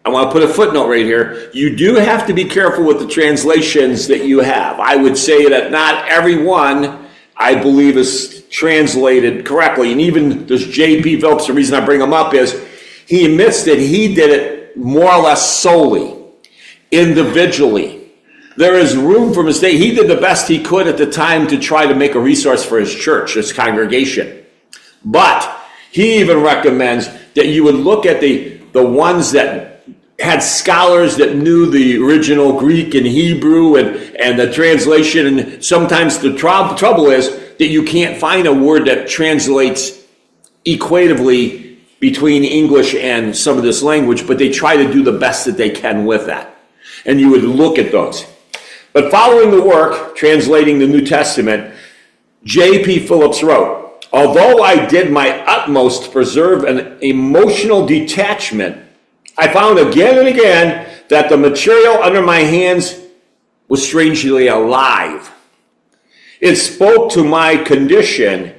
I 0.05 0.09
want 0.09 0.31
to 0.31 0.33
put 0.33 0.43
a 0.43 0.53
footnote 0.53 0.89
right 0.89 1.05
here. 1.05 1.51
You 1.53 1.77
do 1.77 1.97
have 1.97 2.27
to 2.27 2.33
be 2.33 2.45
careful 2.45 2.85
with 2.85 3.01
the 3.01 3.07
translations 3.07 4.07
that 4.09 4.25
you 4.25 4.41
have. 4.41 4.81
I 4.81 4.97
would 4.97 5.19
say 5.19 5.49
that 5.51 5.71
not 5.71 6.09
every 6.09 6.43
one, 6.43 7.07
I 7.37 7.55
believe, 7.55 7.99
is 7.99 8.47
translated 8.49 9.45
correctly. 9.45 9.93
And 9.93 10.01
even 10.01 10.47
this 10.47 10.67
J.P. 10.67 11.21
Phillips, 11.21 11.47
the 11.47 11.53
reason 11.53 11.75
I 11.75 11.85
bring 11.85 12.01
him 12.01 12.15
up 12.15 12.33
is 12.33 12.67
he 13.07 13.27
admits 13.27 13.65
that 13.65 13.79
he 13.79 14.15
did 14.15 14.31
it 14.31 14.77
more 14.77 15.13
or 15.13 15.23
less 15.23 15.61
solely, 15.61 16.17
individually. 16.91 18.11
There 18.57 18.79
is 18.79 18.97
room 18.97 19.35
for 19.35 19.43
mistake. 19.43 19.79
He 19.79 19.95
did 19.95 20.09
the 20.09 20.21
best 20.21 20.49
he 20.49 20.63
could 20.63 20.87
at 20.87 20.97
the 20.97 21.11
time 21.11 21.47
to 21.49 21.59
try 21.59 21.87
to 21.87 21.95
make 21.95 22.15
a 22.15 22.21
resource 22.21 22.65
for 22.65 22.81
his 22.81 22.95
church, 22.95 23.35
his 23.35 23.53
congregation. 23.53 24.45
But 25.05 25.59
he 25.93 26.21
even 26.21 26.41
recommends 26.41 27.09
that 27.35 27.49
you 27.49 27.65
would 27.65 27.75
look 27.75 28.07
at 28.07 28.21
the, 28.21 28.59
the 28.73 28.85
ones 28.85 29.33
that 29.33 29.70
had 30.21 30.43
scholars 30.43 31.17
that 31.17 31.35
knew 31.37 31.71
the 31.71 31.99
original 31.99 32.59
Greek 32.59 32.95
and 32.95 33.07
Hebrew 33.07 33.77
and, 33.77 33.97
and 34.17 34.39
the 34.39 34.53
translation. 34.53 35.27
And 35.27 35.65
sometimes 35.65 36.19
the 36.19 36.35
tr- 36.35 36.77
trouble 36.77 37.11
is 37.11 37.31
that 37.57 37.69
you 37.69 37.83
can't 37.83 38.19
find 38.19 38.47
a 38.47 38.53
word 38.55 38.87
that 38.87 39.09
translates 39.09 40.05
equatively 40.65 41.79
between 42.01 42.45
English 42.45 42.95
and 42.95 43.37
some 43.37 43.57
of 43.57 43.63
this 43.63 43.83
language, 43.83 44.27
but 44.27 44.39
they 44.39 44.51
try 44.51 44.77
to 44.77 44.93
do 44.93 45.03
the 45.03 45.19
best 45.19 45.45
that 45.45 45.57
they 45.57 45.71
can 45.71 46.07
with 46.07 46.27
that. 46.27 46.57
And 47.05 47.21
you 47.21 47.31
would 47.31 47.45
look 47.45 47.79
at 47.79 47.93
those. 47.93 48.27
But 48.93 49.11
following 49.11 49.51
the 49.51 49.63
work, 49.63 50.17
translating 50.17 50.79
the 50.79 50.87
New 50.87 51.05
Testament, 51.05 51.75
J.P. 52.45 53.07
Phillips 53.07 53.43
wrote, 53.43 54.07
Although 54.13 54.63
I 54.63 54.87
did 54.87 55.13
my 55.13 55.41
utmost 55.47 56.05
to 56.05 56.11
preserve 56.11 56.65
an 56.65 56.99
emotional 57.01 57.87
detachment, 57.87 58.90
I 59.39 59.53
found 59.53 59.79
again 59.79 60.19
and 60.19 60.29
again 60.29 60.89
that 61.09 61.29
the 61.29 61.37
material 61.37 62.03
under 62.03 62.23
my 62.23 62.41
hands 62.41 62.99
was 63.69 63.87
strangely 63.87 64.49
alive. 64.49 65.31
It 66.41 66.57
spoke 66.57 67.13
to 67.13 67.25
my 67.25 67.57
condition 67.57 68.55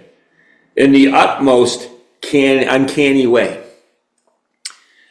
in 0.76 0.92
the 0.92 1.10
utmost 1.10 1.90
can, 2.22 2.68
uncanny 2.68 3.28
way. 3.28 3.64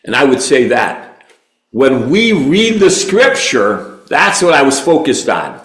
And 0.05 0.17
I 0.17 0.25
would 0.25 0.41
say 0.41 0.69
that 0.69 1.25
when 1.71 2.11
we 2.11 2.33
read 2.33 2.81
the 2.81 2.91
scripture, 2.91 4.01
that's 4.09 4.43
what 4.43 4.55
I 4.55 4.63
was 4.63 4.81
focused 4.81 5.29
on. 5.29 5.61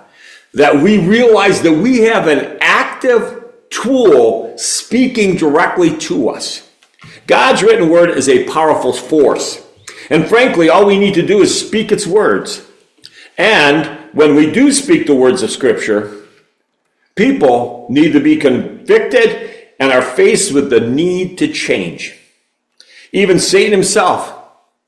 That 0.53 0.75
we 0.75 1.05
realize 1.05 1.61
that 1.61 1.71
we 1.71 1.99
have 2.01 2.27
an 2.27 2.57
active 2.61 3.45
tool 3.69 4.57
speaking 4.57 5.35
directly 5.35 5.97
to 5.97 6.29
us. 6.29 6.69
God's 7.27 7.63
written 7.63 7.89
word 7.89 8.11
is 8.11 8.29
a 8.29 8.47
powerful 8.47 8.93
force. 8.93 9.64
And 10.09 10.27
frankly, 10.27 10.69
all 10.69 10.85
we 10.85 10.99
need 10.99 11.13
to 11.15 11.25
do 11.25 11.41
is 11.41 11.67
speak 11.67 11.91
its 11.91 12.05
words. 12.05 12.65
And 13.37 13.85
when 14.13 14.35
we 14.35 14.51
do 14.51 14.71
speak 14.71 15.07
the 15.07 15.15
words 15.15 15.43
of 15.43 15.51
Scripture, 15.51 16.23
people 17.15 17.87
need 17.89 18.13
to 18.13 18.19
be 18.19 18.37
convicted 18.37 19.51
and 19.79 19.91
are 19.91 20.01
faced 20.01 20.53
with 20.53 20.69
the 20.69 20.79
need 20.79 21.37
to 21.39 21.47
change. 21.47 22.17
Even 23.11 23.39
Satan 23.39 23.71
himself 23.71 24.33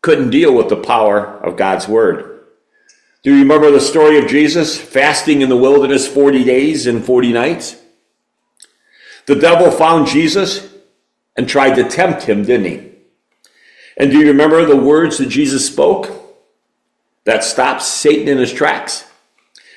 couldn't 0.01 0.29
deal 0.29 0.53
with 0.53 0.69
the 0.69 0.77
power 0.77 1.25
of 1.25 1.57
God's 1.57 1.87
word. 1.87 2.45
Do 3.23 3.33
you 3.33 3.41
remember 3.41 3.71
the 3.71 3.81
story 3.81 4.17
of 4.17 4.27
Jesus 4.27 4.79
fasting 4.79 5.41
in 5.41 5.49
the 5.49 5.57
wilderness 5.57 6.07
40 6.07 6.43
days 6.45 6.87
and 6.87 7.03
40 7.03 7.33
nights? 7.33 7.75
The 9.25 9.35
devil 9.35 9.69
found 9.71 10.07
Jesus 10.07 10.73
and 11.35 11.49
tried 11.49 11.75
to 11.75 11.89
tempt 11.89 12.23
him, 12.23 12.43
didn't 12.43 12.65
he? 12.65 12.91
And 13.97 14.11
do 14.11 14.17
you 14.17 14.27
remember 14.27 14.65
the 14.65 14.75
words 14.75 15.17
that 15.17 15.29
Jesus 15.29 15.65
spoke 15.65 16.09
that 17.23 17.43
stopped 17.43 17.81
Satan 17.81 18.27
in 18.27 18.37
his 18.37 18.53
tracks? 18.53 19.09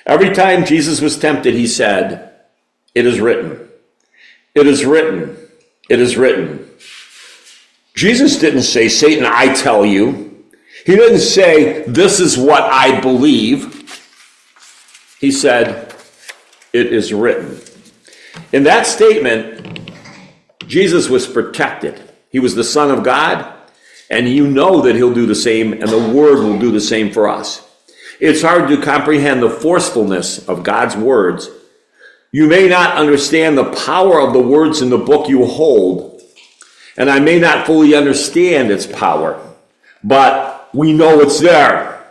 Every 0.06 0.30
time 0.30 0.64
Jesus 0.64 1.00
was 1.00 1.18
tempted, 1.18 1.54
he 1.54 1.66
said, 1.66 2.32
It 2.94 3.06
is 3.06 3.20
written. 3.20 3.68
It 4.54 4.66
is 4.66 4.84
written. 4.84 5.36
It 5.88 6.00
is 6.00 6.16
written. 6.16 6.68
Jesus 7.94 8.38
didn't 8.38 8.62
say, 8.62 8.88
Satan, 8.88 9.24
I 9.26 9.54
tell 9.54 9.84
you. 9.84 10.44
He 10.86 10.96
didn't 10.96 11.20
say, 11.20 11.84
This 11.84 12.20
is 12.20 12.38
what 12.38 12.62
I 12.62 13.00
believe. 13.00 13.76
He 15.18 15.30
said, 15.30 15.94
It 16.72 16.92
is 16.92 17.12
written. 17.12 17.60
In 18.52 18.64
that 18.64 18.86
statement, 18.86 19.90
Jesus 20.66 21.08
was 21.08 21.26
protected. 21.26 22.00
He 22.30 22.38
was 22.38 22.54
the 22.54 22.64
Son 22.64 22.90
of 22.90 23.02
God, 23.02 23.59
and 24.10 24.28
you 24.28 24.46
know 24.46 24.82
that 24.82 24.96
He'll 24.96 25.14
do 25.14 25.26
the 25.26 25.34
same, 25.34 25.72
and 25.72 25.88
the 25.88 26.12
Word 26.12 26.42
will 26.42 26.58
do 26.58 26.70
the 26.70 26.80
same 26.80 27.12
for 27.12 27.28
us. 27.28 27.66
It's 28.18 28.42
hard 28.42 28.68
to 28.68 28.82
comprehend 28.82 29.42
the 29.42 29.50
forcefulness 29.50 30.46
of 30.48 30.62
God's 30.62 30.96
words 30.96 31.48
you 32.32 32.46
may 32.46 32.68
not 32.68 32.96
understand 32.96 33.58
the 33.58 33.72
power 33.84 34.20
of 34.20 34.32
the 34.32 34.42
words 34.42 34.82
in 34.82 34.90
the 34.90 34.98
book 34.98 35.28
you 35.28 35.44
hold, 35.44 36.22
and 36.96 37.10
I 37.10 37.18
may 37.18 37.40
not 37.40 37.66
fully 37.66 37.94
understand 37.94 38.70
its 38.70 38.86
power, 38.86 39.40
but 40.04 40.70
we 40.72 40.92
know 40.92 41.20
it's 41.20 41.40
there, 41.40 42.04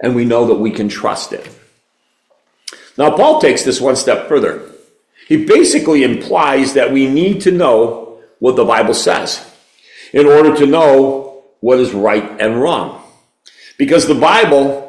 and 0.00 0.16
we 0.16 0.24
know 0.24 0.46
that 0.46 0.56
we 0.56 0.72
can 0.72 0.88
trust 0.88 1.32
it. 1.32 1.48
Now, 2.96 3.16
Paul 3.16 3.40
takes 3.40 3.62
this 3.62 3.80
one 3.80 3.94
step 3.94 4.28
further. 4.28 4.72
He 5.28 5.44
basically 5.44 6.02
implies 6.02 6.74
that 6.74 6.92
we 6.92 7.06
need 7.06 7.42
to 7.42 7.52
know 7.52 8.18
what 8.40 8.56
the 8.56 8.64
Bible 8.64 8.94
says 8.94 9.44
in 10.12 10.26
order 10.26 10.56
to 10.56 10.66
know 10.66 11.44
what 11.60 11.78
is 11.78 11.92
right 11.92 12.40
and 12.40 12.60
wrong. 12.60 13.02
Because 13.78 14.06
the 14.06 14.14
Bible 14.14 14.84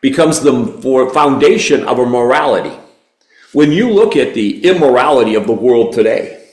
becomes 0.00 0.40
the 0.40 1.10
foundation 1.12 1.84
of 1.84 1.98
a 1.98 2.06
morality. 2.06 2.76
When 3.52 3.70
you 3.70 3.90
look 3.90 4.16
at 4.16 4.34
the 4.34 4.64
immorality 4.64 5.34
of 5.34 5.46
the 5.46 5.52
world 5.52 5.92
today, 5.92 6.44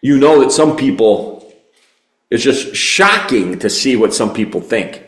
you 0.00 0.18
know 0.18 0.40
that 0.42 0.52
some 0.52 0.76
people, 0.76 1.52
it's 2.30 2.42
just 2.42 2.74
shocking 2.74 3.58
to 3.60 3.70
see 3.70 3.96
what 3.96 4.14
some 4.14 4.32
people 4.32 4.60
think. 4.60 5.02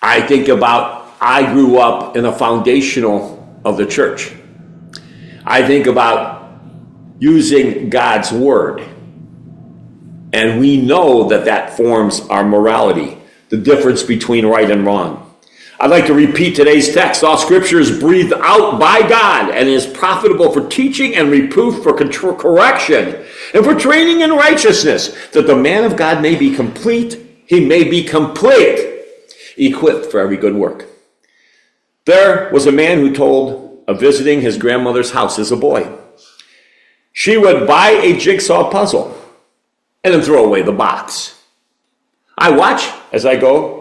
I 0.00 0.20
think 0.20 0.48
about, 0.48 1.12
I 1.20 1.52
grew 1.52 1.78
up 1.78 2.16
in 2.16 2.24
a 2.24 2.32
foundational 2.32 3.60
of 3.64 3.76
the 3.76 3.86
church. 3.86 4.32
I 5.44 5.66
think 5.66 5.86
about 5.86 6.60
using 7.18 7.90
God's 7.90 8.30
word. 8.30 8.84
And 10.32 10.60
we 10.60 10.76
know 10.76 11.28
that 11.28 11.46
that 11.46 11.76
forms 11.76 12.20
our 12.28 12.44
morality, 12.44 13.18
the 13.48 13.56
difference 13.56 14.02
between 14.02 14.46
right 14.46 14.70
and 14.70 14.84
wrong. 14.84 15.24
I'd 15.80 15.90
like 15.90 16.06
to 16.06 16.14
repeat 16.14 16.56
today's 16.56 16.92
text. 16.92 17.22
All 17.22 17.38
scripture 17.38 17.78
is 17.78 18.00
breathed 18.00 18.32
out 18.32 18.80
by 18.80 19.08
God 19.08 19.50
and 19.50 19.68
is 19.68 19.86
profitable 19.86 20.52
for 20.52 20.68
teaching 20.68 21.14
and 21.14 21.30
reproof, 21.30 21.84
for 21.84 21.94
correction, 21.94 23.24
and 23.54 23.64
for 23.64 23.74
training 23.76 24.22
in 24.22 24.32
righteousness, 24.32 25.16
that 25.30 25.46
the 25.46 25.54
man 25.54 25.84
of 25.84 25.96
God 25.96 26.20
may 26.20 26.34
be 26.34 26.54
complete, 26.54 27.44
he 27.46 27.64
may 27.64 27.84
be 27.84 28.02
complete, 28.02 29.02
equipped 29.56 30.06
for 30.06 30.18
every 30.18 30.36
good 30.36 30.54
work. 30.54 30.86
There 32.06 32.50
was 32.52 32.66
a 32.66 32.72
man 32.72 32.98
who 32.98 33.14
told 33.14 33.84
of 33.86 34.00
visiting 34.00 34.40
his 34.40 34.58
grandmother's 34.58 35.12
house 35.12 35.38
as 35.38 35.52
a 35.52 35.56
boy. 35.56 35.90
She 37.12 37.36
would 37.36 37.66
buy 37.66 37.90
a 37.90 38.18
jigsaw 38.18 38.70
puzzle 38.70 39.17
and 40.08 40.20
then 40.20 40.22
throw 40.22 40.44
away 40.44 40.62
the 40.62 40.72
box. 40.72 41.40
I 42.36 42.50
watch 42.50 42.88
as 43.12 43.26
I 43.26 43.36
go 43.36 43.78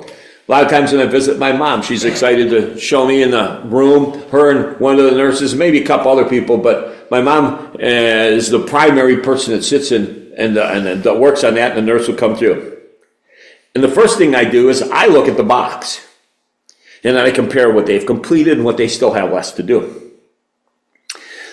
a 0.48 0.52
lot 0.52 0.64
of 0.64 0.70
times 0.70 0.94
when 0.94 1.02
I 1.02 1.08
visit 1.08 1.38
my 1.38 1.52
mom, 1.52 1.82
she's 1.82 2.06
excited 2.06 2.50
to 2.52 2.80
show 2.80 3.06
me 3.06 3.22
in 3.22 3.32
the 3.32 3.62
room, 3.66 4.22
her 4.30 4.50
and 4.50 4.80
one 4.80 4.98
of 4.98 5.04
the 5.04 5.12
nurses, 5.12 5.54
maybe 5.54 5.82
a 5.82 5.86
couple 5.86 6.10
other 6.10 6.28
people, 6.28 6.58
but 6.58 7.12
my 7.12 7.20
mom 7.20 7.76
uh, 7.76 7.80
is 7.82 8.50
the 8.50 8.66
primary 8.66 9.18
person 9.18 9.54
that 9.54 9.64
sits 9.64 9.92
in 9.92 10.34
and, 10.38 10.58
uh, 10.58 10.70
and 10.72 11.04
that 11.04 11.20
works 11.20 11.44
on 11.44 11.56
that, 11.56 11.76
and 11.76 11.86
the 11.86 11.94
nurse 11.94 12.08
will 12.08 12.16
come 12.16 12.36
through. 12.36 12.80
And 13.76 13.84
the 13.84 13.90
first 13.90 14.18
thing 14.18 14.36
I 14.36 14.46
do 14.46 14.70
is 14.70 14.82
I 14.84 15.08
look 15.08 15.28
at 15.28 15.36
the 15.36 15.44
box, 15.44 16.08
and 17.04 17.18
then 17.18 17.26
I 17.26 17.32
compare 17.32 17.70
what 17.70 17.86
they've 17.86 18.06
completed 18.06 18.54
and 18.54 18.64
what 18.64 18.78
they 18.78 18.88
still 18.88 19.14
have 19.14 19.34
left 19.34 19.58
to 19.58 19.64
do. 19.64 20.14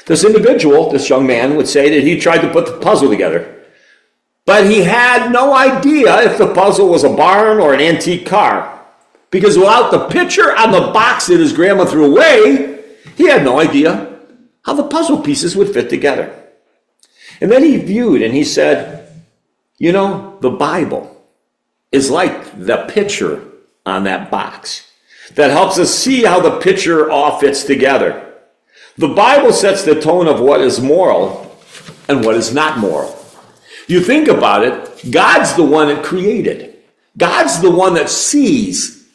This 0.06 0.24
individual, 0.24 0.90
this 0.90 1.08
young 1.08 1.26
man, 1.26 1.56
would 1.56 1.66
say 1.66 1.90
that 1.90 2.06
he 2.06 2.20
tried 2.20 2.42
to 2.42 2.52
put 2.52 2.66
the 2.66 2.78
puzzle 2.78 3.08
together, 3.08 3.53
but 4.46 4.66
he 4.66 4.82
had 4.82 5.32
no 5.32 5.54
idea 5.54 6.22
if 6.22 6.38
the 6.38 6.52
puzzle 6.52 6.88
was 6.88 7.04
a 7.04 7.08
barn 7.08 7.58
or 7.58 7.72
an 7.72 7.80
antique 7.80 8.26
car. 8.26 8.70
Because 9.30 9.58
without 9.58 9.90
the 9.90 10.06
picture 10.08 10.56
on 10.56 10.70
the 10.70 10.92
box 10.92 11.26
that 11.26 11.40
his 11.40 11.52
grandma 11.52 11.84
threw 11.84 12.12
away, 12.12 12.84
he 13.16 13.28
had 13.28 13.44
no 13.44 13.58
idea 13.58 14.20
how 14.64 14.74
the 14.74 14.84
puzzle 14.84 15.22
pieces 15.22 15.56
would 15.56 15.72
fit 15.72 15.88
together. 15.88 16.32
And 17.40 17.50
then 17.50 17.64
he 17.64 17.78
viewed 17.78 18.22
and 18.22 18.34
he 18.34 18.44
said, 18.44 19.08
You 19.78 19.92
know, 19.92 20.38
the 20.40 20.50
Bible 20.50 21.10
is 21.90 22.10
like 22.10 22.58
the 22.58 22.84
picture 22.88 23.42
on 23.86 24.04
that 24.04 24.30
box. 24.30 24.90
that 25.34 25.50
helps 25.50 25.78
us 25.78 25.92
see 25.92 26.24
how 26.24 26.38
the 26.38 26.58
picture 26.60 27.10
all 27.10 27.38
fits 27.38 27.64
together. 27.64 28.34
The 28.98 29.08
Bible 29.08 29.52
sets 29.52 29.82
the 29.82 30.00
tone 30.00 30.28
of 30.28 30.38
what 30.38 30.60
is 30.60 30.80
moral 30.80 31.58
and 32.08 32.24
what 32.24 32.36
is 32.36 32.52
not 32.52 32.78
moral. 32.78 33.23
You 33.86 34.00
think 34.00 34.28
about 34.28 34.64
it, 34.64 35.10
God's 35.10 35.54
the 35.54 35.64
one 35.64 35.88
that 35.88 36.04
created. 36.04 36.76
God's 37.16 37.60
the 37.60 37.70
one 37.70 37.94
that 37.94 38.08
sees 38.08 39.06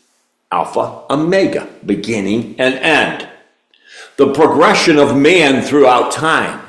Alpha, 0.51 1.03
Omega, 1.09 1.67
beginning 1.85 2.55
and 2.59 2.75
end. 2.75 3.27
The 4.17 4.33
progression 4.33 4.97
of 4.97 5.15
man 5.15 5.61
throughout 5.61 6.11
time. 6.11 6.61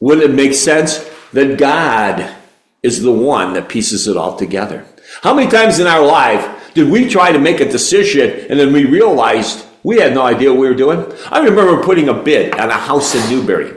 Wouldn't 0.00 0.30
it 0.30 0.34
make 0.34 0.54
sense 0.54 1.08
that 1.32 1.58
God 1.58 2.34
is 2.82 3.02
the 3.02 3.12
one 3.12 3.52
that 3.54 3.68
pieces 3.68 4.08
it 4.08 4.16
all 4.16 4.36
together? 4.36 4.84
How 5.22 5.34
many 5.34 5.50
times 5.50 5.78
in 5.78 5.86
our 5.86 6.04
life 6.04 6.72
did 6.74 6.90
we 6.90 7.08
try 7.08 7.32
to 7.32 7.38
make 7.38 7.60
a 7.60 7.70
decision 7.70 8.46
and 8.50 8.58
then 8.58 8.72
we 8.72 8.84
realized 8.84 9.64
we 9.82 9.98
had 9.98 10.14
no 10.14 10.22
idea 10.22 10.50
what 10.50 10.60
we 10.60 10.68
were 10.68 10.74
doing? 10.74 11.04
I 11.30 11.40
remember 11.40 11.82
putting 11.82 12.08
a 12.08 12.14
bid 12.14 12.58
on 12.58 12.70
a 12.70 12.74
house 12.74 13.14
in 13.14 13.30
Newbury. 13.30 13.74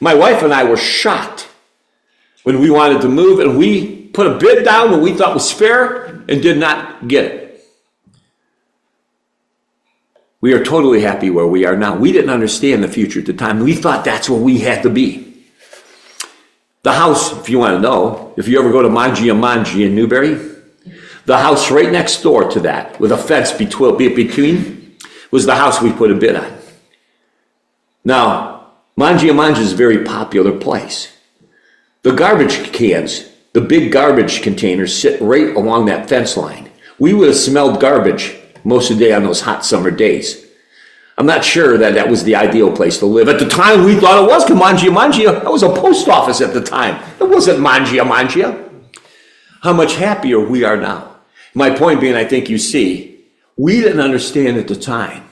My 0.00 0.14
wife 0.14 0.42
and 0.42 0.52
I 0.52 0.64
were 0.64 0.76
shocked 0.76 1.48
when 2.44 2.60
we 2.60 2.70
wanted 2.70 3.00
to 3.02 3.08
move 3.08 3.40
and 3.40 3.58
we 3.58 4.06
put 4.08 4.26
a 4.26 4.38
bid 4.38 4.64
down 4.64 4.92
that 4.92 5.00
we 5.00 5.12
thought 5.12 5.34
was 5.34 5.50
fair 5.50 6.04
and 6.28 6.40
did 6.40 6.58
not 6.58 7.08
get 7.08 7.24
it. 7.24 7.40
We 10.40 10.52
are 10.52 10.62
totally 10.62 11.00
happy 11.00 11.30
where 11.30 11.46
we 11.46 11.64
are 11.64 11.74
now. 11.74 11.96
We 11.96 12.12
didn't 12.12 12.30
understand 12.30 12.84
the 12.84 12.88
future 12.88 13.20
at 13.20 13.26
the 13.26 13.32
time. 13.32 13.60
We 13.60 13.74
thought 13.74 14.04
that's 14.04 14.28
where 14.28 14.38
we 14.38 14.58
had 14.58 14.82
to 14.82 14.90
be. 14.90 15.46
The 16.82 16.92
house, 16.92 17.32
if 17.32 17.48
you 17.48 17.58
want 17.58 17.76
to 17.76 17.80
know, 17.80 18.34
if 18.36 18.46
you 18.46 18.58
ever 18.58 18.70
go 18.70 18.82
to 18.82 18.90
Mangia 18.90 19.34
Mangi 19.34 19.86
in 19.86 19.94
Newberry, 19.94 20.34
the 21.24 21.38
house 21.38 21.70
right 21.70 21.90
next 21.90 22.22
door 22.22 22.50
to 22.50 22.60
that, 22.60 23.00
with 23.00 23.10
a 23.10 23.16
fence 23.16 23.52
between, 23.52 24.98
was 25.30 25.46
the 25.46 25.54
house 25.54 25.80
we 25.80 25.92
put 25.92 26.10
a 26.10 26.14
bid 26.14 26.36
on. 26.36 26.58
Now, 28.04 28.72
Mangia 28.98 29.32
Mangi 29.32 29.60
is 29.60 29.72
a 29.72 29.76
very 29.76 30.04
popular 30.04 30.52
place. 30.52 31.13
The 32.04 32.12
garbage 32.12 32.70
cans, 32.70 33.30
the 33.54 33.62
big 33.62 33.90
garbage 33.90 34.42
containers 34.42 34.94
sit 34.94 35.18
right 35.22 35.56
along 35.56 35.86
that 35.86 36.06
fence 36.06 36.36
line. 36.36 36.70
We 36.98 37.14
would 37.14 37.28
have 37.28 37.36
smelled 37.36 37.80
garbage 37.80 38.36
most 38.62 38.90
of 38.90 38.98
the 38.98 39.06
day 39.06 39.14
on 39.14 39.22
those 39.22 39.40
hot 39.40 39.64
summer 39.64 39.90
days. 39.90 40.46
I'm 41.16 41.24
not 41.24 41.46
sure 41.46 41.78
that 41.78 41.94
that 41.94 42.10
was 42.10 42.22
the 42.22 42.36
ideal 42.36 42.70
place 42.76 42.98
to 42.98 43.06
live. 43.06 43.30
At 43.30 43.38
the 43.38 43.48
time, 43.48 43.84
we 43.84 43.98
thought 43.98 44.22
it 44.22 44.28
was 44.28 44.44
Mangia 44.44 44.94
Mangia. 44.94 45.42
That 45.42 45.50
was 45.50 45.62
a 45.62 45.70
post 45.70 46.06
office 46.06 46.42
at 46.42 46.52
the 46.52 46.62
time. 46.62 47.02
It 47.18 47.24
wasn't 47.24 47.60
Mangia 47.60 48.06
Mangia. 48.06 48.70
How 49.62 49.72
much 49.72 49.94
happier 49.94 50.38
we 50.38 50.62
are 50.62 50.76
now. 50.76 51.16
My 51.54 51.70
point 51.70 52.02
being, 52.02 52.16
I 52.16 52.26
think 52.26 52.50
you 52.50 52.58
see, 52.58 53.24
we 53.56 53.80
didn't 53.80 54.00
understand 54.00 54.58
at 54.58 54.68
the 54.68 54.76
time, 54.76 55.26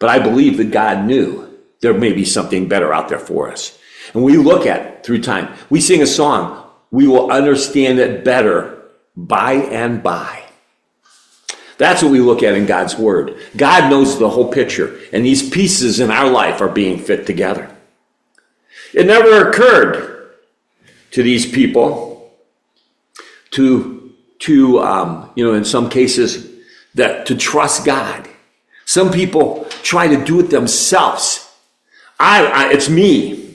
but 0.00 0.10
I 0.10 0.18
believe 0.18 0.58
that 0.58 0.70
God 0.70 1.06
knew 1.06 1.48
there 1.80 1.94
may 1.94 2.12
be 2.12 2.26
something 2.26 2.68
better 2.68 2.92
out 2.92 3.08
there 3.08 3.18
for 3.18 3.50
us. 3.50 3.78
And 4.14 4.22
we 4.22 4.36
look 4.36 4.66
at 4.66 4.80
it 4.80 5.04
through 5.04 5.22
time. 5.22 5.54
We 5.70 5.80
sing 5.80 6.02
a 6.02 6.06
song, 6.06 6.64
we 6.90 7.06
will 7.06 7.30
understand 7.30 7.98
it 7.98 8.24
better 8.24 8.82
by 9.16 9.54
and 9.54 10.02
by. 10.02 10.44
That's 11.76 12.02
what 12.02 12.10
we 12.10 12.20
look 12.20 12.42
at 12.42 12.54
in 12.54 12.66
God's 12.66 12.96
Word. 12.96 13.36
God 13.56 13.88
knows 13.88 14.18
the 14.18 14.28
whole 14.28 14.50
picture, 14.50 14.98
and 15.12 15.24
these 15.24 15.48
pieces 15.48 16.00
in 16.00 16.10
our 16.10 16.28
life 16.28 16.60
are 16.60 16.68
being 16.68 16.98
fit 16.98 17.24
together. 17.24 17.74
It 18.92 19.06
never 19.06 19.48
occurred 19.48 20.34
to 21.12 21.22
these 21.22 21.46
people 21.46 22.32
to, 23.52 24.12
to 24.40 24.80
um, 24.80 25.30
you 25.36 25.44
know, 25.44 25.54
in 25.54 25.64
some 25.64 25.88
cases, 25.88 26.50
that 26.94 27.26
to 27.26 27.36
trust 27.36 27.84
God. 27.84 28.28
Some 28.84 29.12
people 29.12 29.66
try 29.82 30.08
to 30.08 30.24
do 30.24 30.40
it 30.40 30.50
themselves. 30.50 31.48
I, 32.18 32.44
I 32.46 32.72
it's 32.72 32.88
me. 32.88 33.47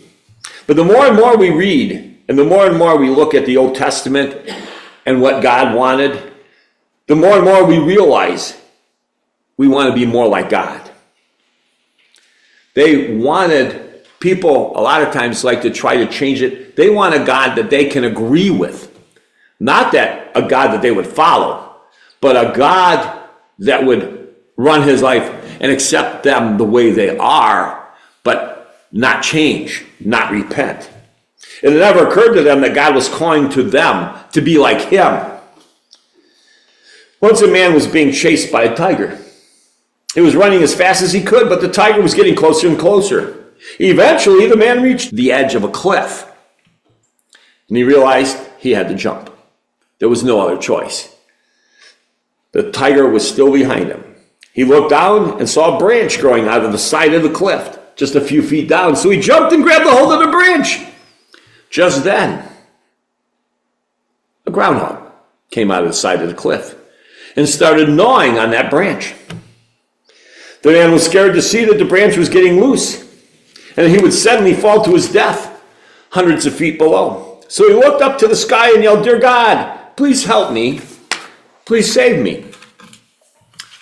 But 0.67 0.75
the 0.75 0.83
more 0.83 1.05
and 1.05 1.15
more 1.15 1.37
we 1.37 1.49
read, 1.49 2.21
and 2.27 2.37
the 2.37 2.45
more 2.45 2.67
and 2.67 2.77
more 2.77 2.97
we 2.97 3.09
look 3.09 3.33
at 3.33 3.45
the 3.45 3.57
Old 3.57 3.75
Testament 3.75 4.49
and 5.05 5.21
what 5.21 5.43
God 5.43 5.75
wanted, 5.75 6.31
the 7.07 7.15
more 7.15 7.35
and 7.35 7.45
more 7.45 7.65
we 7.65 7.79
realize 7.79 8.59
we 9.57 9.67
want 9.67 9.89
to 9.89 9.95
be 9.95 10.05
more 10.05 10.27
like 10.27 10.49
God. 10.49 10.89
They 12.73 13.15
wanted, 13.15 14.05
people 14.19 14.77
a 14.77 14.81
lot 14.81 15.03
of 15.03 15.13
times 15.13 15.43
like 15.43 15.61
to 15.63 15.69
try 15.69 15.97
to 15.97 16.07
change 16.07 16.41
it. 16.41 16.75
They 16.75 16.89
want 16.89 17.13
a 17.13 17.23
God 17.23 17.55
that 17.55 17.69
they 17.69 17.85
can 17.85 18.05
agree 18.05 18.49
with. 18.49 18.89
Not 19.59 19.91
that 19.91 20.31
a 20.35 20.41
God 20.41 20.71
that 20.71 20.81
they 20.81 20.91
would 20.91 21.07
follow, 21.07 21.75
but 22.21 22.35
a 22.35 22.55
God 22.55 23.29
that 23.59 23.85
would 23.85 24.33
run 24.57 24.81
his 24.81 25.01
life 25.01 25.29
and 25.59 25.71
accept 25.71 26.23
them 26.23 26.57
the 26.57 26.63
way 26.63 26.91
they 26.91 27.17
are, 27.17 27.93
but 28.23 28.52
not 28.93 29.23
change, 29.23 29.83
not 29.99 30.31
repent. 30.31 30.89
It 31.61 31.71
never 31.71 32.07
occurred 32.07 32.35
to 32.35 32.43
them 32.43 32.61
that 32.61 32.75
God 32.75 32.95
was 32.95 33.09
calling 33.09 33.49
to 33.49 33.63
them 33.63 34.17
to 34.31 34.41
be 34.41 34.57
like 34.57 34.89
him. 34.89 35.31
Once 37.19 37.41
a 37.41 37.47
man 37.47 37.73
was 37.73 37.87
being 37.87 38.11
chased 38.11 38.51
by 38.51 38.63
a 38.63 38.75
tiger. 38.75 39.19
He 40.13 40.21
was 40.21 40.35
running 40.35 40.61
as 40.61 40.75
fast 40.75 41.01
as 41.01 41.11
he 41.11 41.23
could, 41.23 41.49
but 41.49 41.59
the 41.59 41.71
tiger 41.71 42.01
was 42.01 42.13
getting 42.13 42.35
closer 42.35 42.67
and 42.67 42.77
closer. 42.77 43.53
Eventually, 43.79 44.47
the 44.47 44.57
man 44.57 44.83
reached 44.83 45.11
the 45.11 45.31
edge 45.31 45.55
of 45.55 45.63
a 45.63 45.71
cliff. 45.71 46.29
And 47.67 47.77
he 47.77 47.83
realized 47.83 48.37
he 48.59 48.71
had 48.71 48.89
to 48.89 48.95
jump. 48.95 49.31
There 49.99 50.09
was 50.09 50.23
no 50.23 50.41
other 50.41 50.57
choice. 50.57 51.15
The 52.51 52.71
tiger 52.71 53.07
was 53.07 53.27
still 53.27 53.51
behind 53.51 53.87
him. 53.87 54.03
He 54.53 54.65
looked 54.65 54.91
down 54.91 55.39
and 55.39 55.49
saw 55.49 55.75
a 55.75 55.79
branch 55.79 56.19
growing 56.19 56.47
out 56.47 56.63
of 56.63 56.71
the 56.71 56.77
side 56.77 57.15
of 57.15 57.23
the 57.23 57.31
cliff, 57.31 57.79
just 57.95 58.15
a 58.15 58.21
few 58.21 58.41
feet 58.41 58.67
down. 58.67 58.95
So 58.95 59.09
he 59.09 59.19
jumped 59.19 59.53
and 59.53 59.63
grabbed 59.63 59.85
a 59.85 59.91
hold 59.91 60.13
of 60.13 60.19
the 60.19 60.31
branch. 60.31 60.79
Just 61.69 62.03
then, 62.03 62.47
a 64.45 64.51
groundhog 64.51 65.11
came 65.49 65.71
out 65.71 65.83
of 65.83 65.89
the 65.89 65.93
side 65.93 66.21
of 66.21 66.27
the 66.27 66.35
cliff 66.35 66.75
and 67.35 67.47
started 67.47 67.89
gnawing 67.89 68.37
on 68.37 68.51
that 68.51 68.69
branch. 68.69 69.13
The 70.61 70.71
man 70.71 70.91
was 70.91 71.05
scared 71.05 71.33
to 71.35 71.41
see 71.41 71.65
that 71.65 71.77
the 71.77 71.85
branch 71.85 72.15
was 72.15 72.29
getting 72.29 72.59
loose 72.59 73.03
and 73.75 73.91
he 73.91 74.01
would 74.01 74.13
suddenly 74.13 74.53
fall 74.53 74.83
to 74.83 74.93
his 74.93 75.11
death 75.11 75.61
hundreds 76.11 76.45
of 76.45 76.55
feet 76.55 76.77
below. 76.77 77.41
So 77.47 77.67
he 77.67 77.73
looked 77.73 78.01
up 78.01 78.17
to 78.19 78.27
the 78.27 78.35
sky 78.35 78.73
and 78.73 78.83
yelled, 78.83 79.03
Dear 79.03 79.19
God, 79.19 79.95
please 79.95 80.23
help 80.25 80.53
me. 80.53 80.81
Please 81.65 81.91
save 81.91 82.21
me. 82.21 82.45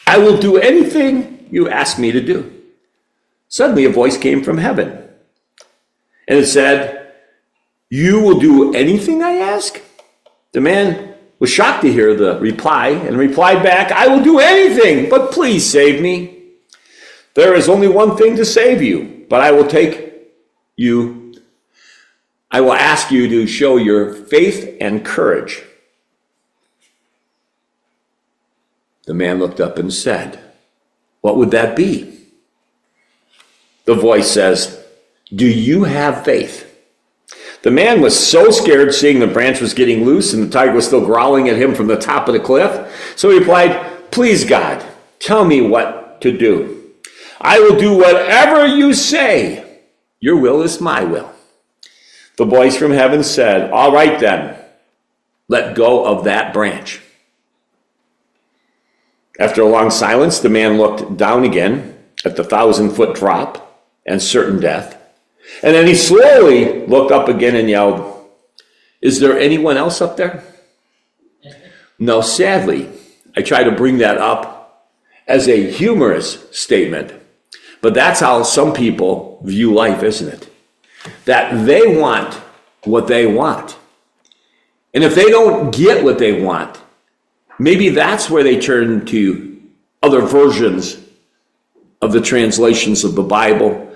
I 0.07 0.17
will 0.17 0.37
do 0.37 0.57
anything 0.57 1.47
you 1.51 1.69
ask 1.69 1.99
me 1.99 2.11
to 2.11 2.21
do. 2.21 2.50
Suddenly, 3.51 3.83
a 3.83 3.89
voice 3.89 4.17
came 4.17 4.43
from 4.43 4.57
heaven 4.57 5.09
and 6.27 6.39
it 6.39 6.47
said, 6.47 7.11
You 7.89 8.21
will 8.21 8.39
do 8.39 8.73
anything 8.73 9.21
I 9.21 9.33
ask? 9.33 9.81
The 10.53 10.61
man 10.61 11.15
was 11.37 11.49
shocked 11.49 11.81
to 11.81 11.91
hear 11.91 12.15
the 12.15 12.39
reply 12.39 12.89
and 12.89 13.17
replied 13.17 13.61
back, 13.61 13.91
I 13.91 14.07
will 14.07 14.23
do 14.23 14.39
anything, 14.39 15.09
but 15.09 15.31
please 15.31 15.69
save 15.69 16.01
me. 16.01 16.43
There 17.33 17.53
is 17.53 17.67
only 17.67 17.89
one 17.89 18.15
thing 18.15 18.37
to 18.37 18.45
save 18.45 18.81
you, 18.81 19.25
but 19.29 19.41
I 19.41 19.51
will 19.51 19.67
take 19.67 20.13
you, 20.77 21.33
I 22.49 22.61
will 22.61 22.73
ask 22.73 23.11
you 23.11 23.27
to 23.27 23.47
show 23.47 23.75
your 23.75 24.13
faith 24.13 24.77
and 24.79 25.03
courage. 25.03 25.61
The 29.07 29.13
man 29.13 29.39
looked 29.39 29.59
up 29.59 29.77
and 29.77 29.93
said, 29.93 30.39
What 31.19 31.35
would 31.35 31.51
that 31.51 31.75
be? 31.75 32.10
The 33.85 33.95
voice 33.95 34.29
says, 34.29 34.83
Do 35.33 35.47
you 35.47 35.83
have 35.83 36.25
faith? 36.25 36.67
The 37.63 37.71
man 37.71 38.01
was 38.01 38.17
so 38.17 38.49
scared 38.49 38.93
seeing 38.93 39.19
the 39.19 39.27
branch 39.27 39.61
was 39.61 39.73
getting 39.73 40.03
loose 40.03 40.33
and 40.33 40.43
the 40.43 40.49
tiger 40.49 40.73
was 40.73 40.87
still 40.87 41.05
growling 41.05 41.47
at 41.47 41.57
him 41.57 41.75
from 41.75 41.87
the 41.87 41.97
top 41.97 42.27
of 42.27 42.33
the 42.33 42.39
cliff. 42.39 43.13
So 43.15 43.29
he 43.29 43.37
replied, 43.37 44.11
Please, 44.11 44.43
God, 44.43 44.83
tell 45.19 45.45
me 45.45 45.61
what 45.61 46.21
to 46.21 46.35
do. 46.35 46.91
I 47.39 47.59
will 47.59 47.77
do 47.77 47.97
whatever 47.97 48.65
you 48.65 48.93
say. 48.93 49.79
Your 50.19 50.37
will 50.37 50.61
is 50.61 50.81
my 50.81 51.03
will. 51.03 51.31
The 52.37 52.45
voice 52.45 52.77
from 52.77 52.91
heaven 52.91 53.23
said, 53.23 53.71
All 53.71 53.91
right 53.91 54.19
then, 54.19 54.57
let 55.47 55.75
go 55.75 56.05
of 56.05 56.23
that 56.23 56.53
branch. 56.53 57.01
After 59.39 59.61
a 59.61 59.69
long 59.69 59.89
silence, 59.89 60.39
the 60.39 60.49
man 60.49 60.77
looked 60.77 61.17
down 61.17 61.43
again 61.43 61.97
at 62.25 62.35
the 62.35 62.43
thousand 62.43 62.91
foot 62.91 63.15
drop 63.15 63.70
and 64.11 64.21
certain 64.21 64.59
death. 64.59 64.97
And 65.63 65.73
then 65.73 65.87
he 65.87 65.95
slowly 65.95 66.85
looked 66.85 67.13
up 67.13 67.29
again 67.29 67.55
and 67.55 67.69
yelled, 67.69 68.27
Is 69.01 69.21
there 69.21 69.39
anyone 69.39 69.77
else 69.77 70.01
up 70.01 70.17
there? 70.17 70.43
No, 71.97 72.19
sadly, 72.19 72.89
I 73.37 73.41
try 73.41 73.63
to 73.63 73.71
bring 73.71 73.99
that 73.99 74.17
up 74.17 74.89
as 75.27 75.47
a 75.47 75.71
humorous 75.71 76.45
statement, 76.51 77.13
but 77.81 77.93
that's 77.93 78.19
how 78.19 78.43
some 78.43 78.73
people 78.73 79.39
view 79.45 79.73
life, 79.73 80.03
isn't 80.03 80.27
it? 80.27 80.49
That 81.23 81.65
they 81.65 81.95
want 81.97 82.33
what 82.83 83.07
they 83.07 83.25
want. 83.25 83.77
And 84.93 85.05
if 85.05 85.15
they 85.15 85.29
don't 85.29 85.73
get 85.73 86.03
what 86.03 86.19
they 86.19 86.41
want, 86.41 86.77
maybe 87.57 87.89
that's 87.89 88.29
where 88.29 88.43
they 88.43 88.59
turn 88.59 89.05
to 89.05 89.61
other 90.03 90.21
versions 90.21 90.97
of 92.01 92.11
the 92.11 92.21
translations 92.21 93.05
of 93.05 93.15
the 93.15 93.23
Bible 93.23 93.87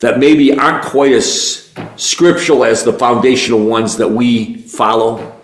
that 0.00 0.18
maybe 0.18 0.58
aren't 0.58 0.84
quite 0.84 1.12
as 1.12 1.72
scriptural 1.96 2.64
as 2.64 2.84
the 2.84 2.92
foundational 2.92 3.64
ones 3.64 3.96
that 3.98 4.08
we 4.08 4.56
follow, 4.62 5.40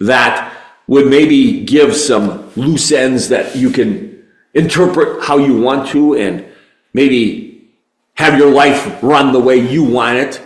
that 0.00 0.56
would 0.86 1.08
maybe 1.08 1.64
give 1.64 1.94
some 1.94 2.50
loose 2.56 2.90
ends 2.92 3.28
that 3.28 3.54
you 3.54 3.70
can 3.70 4.24
interpret 4.54 5.22
how 5.22 5.38
you 5.38 5.60
want 5.60 5.88
to 5.88 6.16
and 6.16 6.44
maybe 6.92 7.68
have 8.14 8.38
your 8.38 8.50
life 8.50 9.02
run 9.02 9.32
the 9.32 9.40
way 9.40 9.56
you 9.56 9.84
want 9.84 10.18
it. 10.18 10.40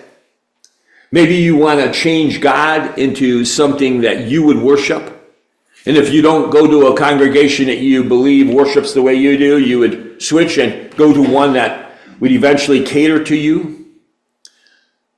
Maybe 1.11 1.37
you 1.37 1.57
want 1.57 1.81
to 1.81 1.93
change 1.93 2.41
God 2.41 2.99
into 2.99 3.45
something 3.45 4.01
that 4.03 4.27
you 4.27 4.43
would 4.43 4.59
worship. 4.59 5.11
And 5.87 5.97
if 5.97 6.13
you 6.13 6.23
don't 6.23 6.51
go 6.51 6.67
to 6.67 6.89
a 6.89 6.97
congregation 6.97 7.67
that 7.67 7.79
you 7.79 8.05
believe 8.05 8.53
worships 8.53 8.95
the 8.95 9.03
way 9.03 9.15
you 9.15 9.37
do, 9.37 9.59
you 9.59 9.79
would 9.79 10.23
switch 10.23 10.59
and 10.59 10.95
go 10.97 11.13
to 11.13 11.23
one 11.23 11.53
that 11.55 11.84
would 12.21 12.33
eventually 12.33 12.85
cater 12.85 13.23
to 13.25 13.37
you. 13.37 13.87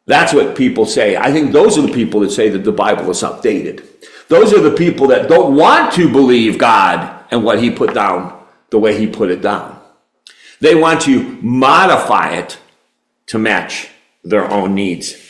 That's 0.06 0.32
what 0.32 0.56
people 0.56 0.86
say. 0.86 1.16
I 1.16 1.32
think 1.32 1.52
those 1.52 1.76
are 1.76 1.82
the 1.82 1.92
people 1.92 2.20
that 2.20 2.30
say 2.30 2.48
that 2.48 2.64
the 2.64 2.72
Bible 2.72 3.10
is 3.10 3.24
outdated. 3.24 3.86
Those 4.28 4.52
are 4.52 4.60
the 4.60 4.76
people 4.76 5.08
that 5.08 5.28
don't 5.28 5.56
want 5.56 5.92
to 5.94 6.10
believe 6.10 6.58
God 6.58 7.24
and 7.30 7.44
what 7.44 7.60
He 7.60 7.70
put 7.70 7.94
down 7.94 8.40
the 8.70 8.78
way 8.78 8.98
He 8.98 9.06
put 9.06 9.30
it 9.30 9.42
down. 9.42 9.80
They 10.60 10.74
want 10.74 11.02
to 11.02 11.22
modify 11.42 12.34
it 12.34 12.58
to 13.26 13.38
match 13.38 13.88
their 14.24 14.50
own 14.50 14.74
needs. 14.74 15.22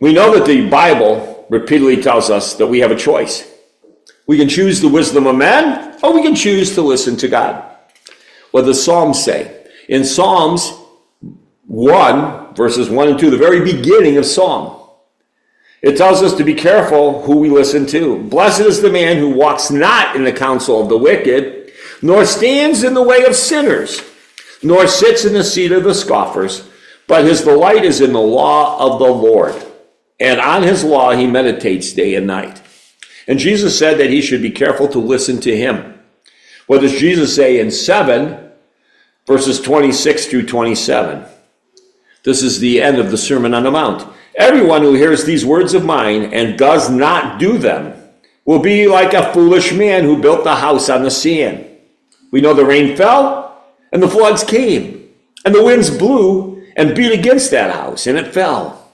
We 0.00 0.12
know 0.12 0.36
that 0.38 0.46
the 0.46 0.68
Bible 0.68 1.46
repeatedly 1.48 2.02
tells 2.02 2.28
us 2.28 2.54
that 2.54 2.66
we 2.66 2.80
have 2.80 2.90
a 2.90 2.96
choice. 2.96 3.50
We 4.26 4.36
can 4.36 4.48
choose 4.48 4.80
the 4.80 4.88
wisdom 4.88 5.26
of 5.26 5.36
man 5.36 5.98
or 6.02 6.12
we 6.12 6.22
can 6.22 6.34
choose 6.34 6.74
to 6.74 6.82
listen 6.82 7.16
to 7.18 7.28
God. 7.28 7.62
What 8.50 8.62
the 8.62 8.74
Psalms 8.74 9.22
say. 9.22 9.55
In 9.88 10.04
Psalms 10.04 10.72
1, 11.66 12.54
verses 12.54 12.90
1 12.90 13.08
and 13.08 13.18
2, 13.18 13.30
the 13.30 13.36
very 13.36 13.60
beginning 13.60 14.16
of 14.16 14.26
Psalm, 14.26 14.82
it 15.82 15.96
tells 15.96 16.22
us 16.22 16.34
to 16.36 16.44
be 16.44 16.54
careful 16.54 17.22
who 17.22 17.36
we 17.36 17.50
listen 17.50 17.86
to. 17.86 18.22
Blessed 18.24 18.62
is 18.62 18.80
the 18.80 18.90
man 18.90 19.18
who 19.18 19.30
walks 19.30 19.70
not 19.70 20.16
in 20.16 20.24
the 20.24 20.32
counsel 20.32 20.82
of 20.82 20.88
the 20.88 20.98
wicked, 20.98 21.72
nor 22.02 22.24
stands 22.24 22.82
in 22.82 22.94
the 22.94 23.02
way 23.02 23.24
of 23.24 23.36
sinners, 23.36 24.02
nor 24.62 24.86
sits 24.86 25.24
in 25.24 25.32
the 25.32 25.44
seat 25.44 25.72
of 25.72 25.84
the 25.84 25.94
scoffers, 25.94 26.68
but 27.06 27.24
his 27.24 27.42
delight 27.42 27.84
is 27.84 28.00
in 28.00 28.12
the 28.12 28.20
law 28.20 28.78
of 28.80 28.98
the 28.98 29.06
Lord. 29.06 29.54
And 30.18 30.40
on 30.40 30.62
his 30.62 30.82
law 30.82 31.12
he 31.12 31.26
meditates 31.26 31.92
day 31.92 32.14
and 32.14 32.26
night. 32.26 32.62
And 33.28 33.38
Jesus 33.38 33.78
said 33.78 33.98
that 33.98 34.10
he 34.10 34.22
should 34.22 34.42
be 34.42 34.50
careful 34.50 34.88
to 34.88 34.98
listen 34.98 35.40
to 35.42 35.56
him. 35.56 36.00
What 36.66 36.80
does 36.80 36.98
Jesus 36.98 37.34
say 37.34 37.60
in 37.60 37.70
7, 37.70 38.45
verses 39.26 39.60
26 39.60 40.26
through 40.26 40.46
27? 40.46 41.24
This 42.24 42.42
is 42.42 42.58
the 42.58 42.82
end 42.82 42.98
of 42.98 43.10
the 43.10 43.18
Sermon 43.18 43.54
on 43.54 43.62
the 43.62 43.70
Mount. 43.70 44.06
Everyone 44.36 44.82
who 44.82 44.94
hears 44.94 45.24
these 45.24 45.46
words 45.46 45.74
of 45.74 45.84
mine 45.84 46.34
and 46.34 46.58
does 46.58 46.90
not 46.90 47.38
do 47.38 47.56
them 47.56 47.94
will 48.44 48.58
be 48.60 48.86
like 48.86 49.14
a 49.14 49.32
foolish 49.32 49.72
man 49.72 50.04
who 50.04 50.20
built 50.20 50.44
the 50.44 50.56
house 50.56 50.88
on 50.88 51.02
the 51.02 51.10
sand. 51.10 51.64
We 52.30 52.40
know 52.40 52.54
the 52.54 52.64
rain 52.64 52.96
fell 52.96 53.64
and 53.92 54.02
the 54.02 54.08
floods 54.08 54.44
came 54.44 55.10
and 55.44 55.54
the 55.54 55.64
winds 55.64 55.90
blew 55.90 56.66
and 56.76 56.94
beat 56.94 57.12
against 57.12 57.50
that 57.50 57.74
house 57.74 58.06
and 58.06 58.18
it 58.18 58.34
fell. 58.34 58.92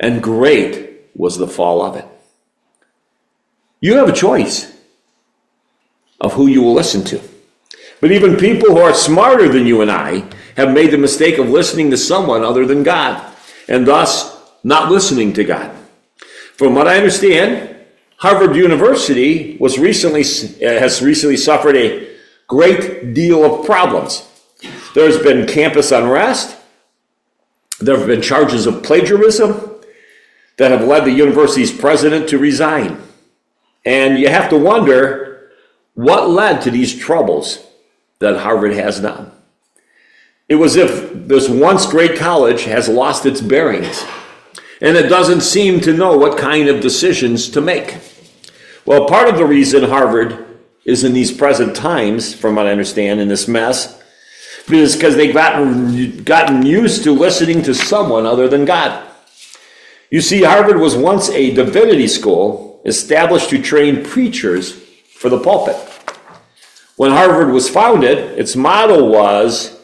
And 0.00 0.22
great 0.22 1.10
was 1.14 1.38
the 1.38 1.48
fall 1.48 1.82
of 1.82 1.96
it. 1.96 2.06
You 3.80 3.96
have 3.96 4.08
a 4.08 4.12
choice 4.12 4.72
of 6.20 6.34
who 6.34 6.46
you 6.46 6.62
will 6.62 6.74
listen 6.74 7.04
to. 7.04 7.20
But 8.00 8.12
even 8.12 8.36
people 8.36 8.70
who 8.70 8.78
are 8.78 8.94
smarter 8.94 9.48
than 9.48 9.66
you 9.66 9.82
and 9.82 9.90
I 9.90 10.24
have 10.56 10.72
made 10.72 10.90
the 10.90 10.98
mistake 10.98 11.38
of 11.38 11.48
listening 11.48 11.90
to 11.90 11.96
someone 11.96 12.44
other 12.44 12.64
than 12.66 12.82
God, 12.82 13.34
and 13.68 13.86
thus 13.86 14.40
not 14.62 14.90
listening 14.90 15.32
to 15.34 15.44
God. 15.44 15.74
From 16.56 16.74
what 16.74 16.88
I 16.88 16.96
understand, 16.96 17.76
Harvard 18.16 18.56
University 18.56 19.56
was 19.58 19.78
recently 19.78 20.22
uh, 20.22 20.80
has 20.80 21.00
recently 21.00 21.36
suffered 21.36 21.76
a 21.76 22.08
great 22.48 23.14
deal 23.14 23.44
of 23.44 23.64
problems. 23.64 24.26
There's 24.94 25.22
been 25.22 25.46
campus 25.46 25.92
unrest. 25.92 26.56
There 27.80 27.96
have 27.96 28.08
been 28.08 28.22
charges 28.22 28.66
of 28.66 28.82
plagiarism 28.82 29.76
that 30.56 30.72
have 30.72 30.82
led 30.82 31.04
the 31.04 31.12
university's 31.12 31.72
president 31.72 32.28
to 32.30 32.38
resign. 32.38 33.00
And 33.84 34.18
you 34.18 34.28
have 34.28 34.50
to 34.50 34.58
wonder 34.58 35.52
what 35.94 36.28
led 36.28 36.62
to 36.62 36.72
these 36.72 36.98
troubles 36.98 37.64
that 38.20 38.40
Harvard 38.40 38.72
has 38.72 39.00
now. 39.00 39.32
It 40.48 40.56
was 40.56 40.76
if 40.76 41.12
this 41.28 41.48
once 41.48 41.86
great 41.86 42.18
college 42.18 42.64
has 42.64 42.88
lost 42.88 43.26
its 43.26 43.40
bearings 43.40 44.04
and 44.80 44.96
it 44.96 45.08
doesn't 45.08 45.40
seem 45.40 45.80
to 45.80 45.92
know 45.92 46.16
what 46.16 46.38
kind 46.38 46.68
of 46.68 46.80
decisions 46.80 47.48
to 47.50 47.60
make. 47.60 47.96
Well, 48.86 49.06
part 49.06 49.28
of 49.28 49.36
the 49.36 49.44
reason 49.44 49.84
Harvard 49.84 50.46
is 50.84 51.04
in 51.04 51.12
these 51.12 51.32
present 51.32 51.76
times, 51.76 52.34
from 52.34 52.54
what 52.54 52.66
I 52.66 52.70
understand, 52.70 53.20
in 53.20 53.28
this 53.28 53.48
mess, 53.48 54.00
is 54.70 54.94
because 54.94 55.16
they've 55.16 55.34
gotten, 55.34 56.22
gotten 56.22 56.64
used 56.64 57.02
to 57.04 57.12
listening 57.12 57.62
to 57.62 57.74
someone 57.74 58.24
other 58.24 58.48
than 58.48 58.64
God. 58.64 59.06
You 60.10 60.20
see, 60.20 60.42
Harvard 60.42 60.78
was 60.78 60.96
once 60.96 61.28
a 61.30 61.52
divinity 61.52 62.08
school 62.08 62.80
established 62.84 63.50
to 63.50 63.60
train 63.60 64.04
preachers 64.04 64.72
for 64.72 65.28
the 65.28 65.40
pulpit. 65.40 65.76
When 66.98 67.12
Harvard 67.12 67.52
was 67.52 67.70
founded, 67.70 68.18
its 68.36 68.56
motto 68.56 69.04
was 69.08 69.78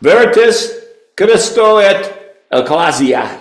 Veritas 0.00 0.80
Christo 1.16 1.76
et 1.76 2.42
Ecclesia 2.50 3.38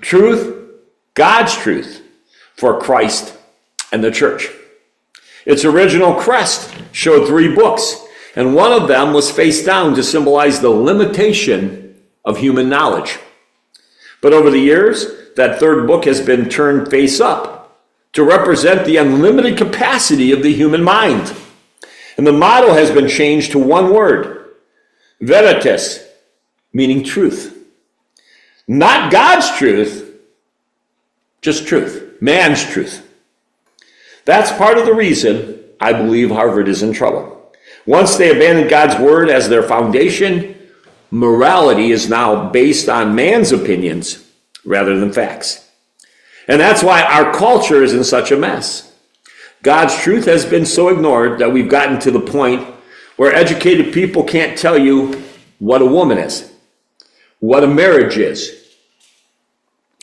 truth, 0.00 0.70
God's 1.14 1.56
truth, 1.56 2.02
for 2.56 2.80
Christ 2.80 3.36
and 3.90 4.04
the 4.04 4.12
church. 4.12 4.48
Its 5.44 5.64
original 5.64 6.14
crest 6.14 6.72
showed 6.92 7.26
three 7.26 7.52
books, 7.52 7.96
and 8.36 8.54
one 8.54 8.70
of 8.70 8.86
them 8.86 9.12
was 9.12 9.28
face 9.28 9.64
down 9.64 9.96
to 9.96 10.04
symbolize 10.04 10.60
the 10.60 10.70
limitation 10.70 12.00
of 12.24 12.38
human 12.38 12.68
knowledge. 12.68 13.18
But 14.20 14.32
over 14.32 14.50
the 14.50 14.60
years, 14.60 15.34
that 15.34 15.58
third 15.58 15.88
book 15.88 16.04
has 16.04 16.20
been 16.20 16.48
turned 16.48 16.92
face 16.92 17.20
up 17.20 17.53
to 18.14 18.24
represent 18.24 18.86
the 18.86 18.96
unlimited 18.96 19.58
capacity 19.58 20.32
of 20.32 20.42
the 20.42 20.52
human 20.52 20.82
mind. 20.82 21.34
And 22.16 22.26
the 22.26 22.32
motto 22.32 22.72
has 22.72 22.90
been 22.90 23.08
changed 23.08 23.52
to 23.52 23.58
one 23.58 23.92
word 23.92 24.54
veritas, 25.20 26.04
meaning 26.72 27.04
truth. 27.04 27.50
Not 28.66 29.12
God's 29.12 29.50
truth, 29.58 30.18
just 31.42 31.66
truth, 31.66 32.16
man's 32.20 32.64
truth. 32.64 33.06
That's 34.24 34.50
part 34.52 34.78
of 34.78 34.86
the 34.86 34.94
reason 34.94 35.62
I 35.80 35.92
believe 35.92 36.30
Harvard 36.30 36.68
is 36.68 36.82
in 36.82 36.92
trouble. 36.92 37.52
Once 37.84 38.16
they 38.16 38.30
abandoned 38.30 38.70
God's 38.70 38.98
word 38.98 39.28
as 39.28 39.48
their 39.48 39.62
foundation, 39.62 40.56
morality 41.10 41.90
is 41.90 42.08
now 42.08 42.48
based 42.48 42.88
on 42.88 43.14
man's 43.14 43.52
opinions 43.52 44.24
rather 44.64 44.98
than 44.98 45.12
facts. 45.12 45.63
And 46.48 46.60
that's 46.60 46.82
why 46.82 47.02
our 47.02 47.32
culture 47.32 47.82
is 47.82 47.94
in 47.94 48.04
such 48.04 48.30
a 48.30 48.36
mess. 48.36 48.92
God's 49.62 49.96
truth 49.96 50.26
has 50.26 50.44
been 50.44 50.66
so 50.66 50.88
ignored 50.88 51.38
that 51.38 51.52
we've 51.52 51.70
gotten 51.70 51.98
to 52.00 52.10
the 52.10 52.20
point 52.20 52.66
where 53.16 53.34
educated 53.34 53.94
people 53.94 54.24
can't 54.24 54.58
tell 54.58 54.76
you 54.76 55.22
what 55.58 55.80
a 55.80 55.86
woman 55.86 56.18
is 56.18 56.50
what 57.44 57.62
a 57.62 57.66
marriage 57.66 58.16
is. 58.16 58.74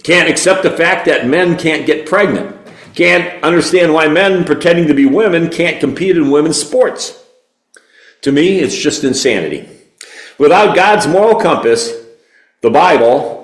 Can't 0.04 0.30
accept 0.30 0.62
the 0.62 0.70
fact 0.70 1.06
that 1.06 1.26
men 1.26 1.58
can't 1.58 1.88
get 1.88 2.06
pregnant. 2.06 2.56
Can't 2.94 3.44
understand 3.44 3.96
why 3.96 4.08
men 4.08 4.44
pretending 4.44 4.88
to 4.88 4.94
be 4.94 5.08
women 5.08 5.50
can't 5.50 5.80
compete 5.80 6.18
in 6.18 6.30
women's 6.30 6.62
sports. 6.62 7.20
To 8.22 8.32
me, 8.32 8.60
it's 8.60 8.78
just 8.78 9.04
insanity. 9.04 9.68
Without 10.38 10.76
God's 10.76 11.08
moral 11.08 11.40
compass, 11.40 11.92
the 12.62 12.70
Bible, 12.70 13.41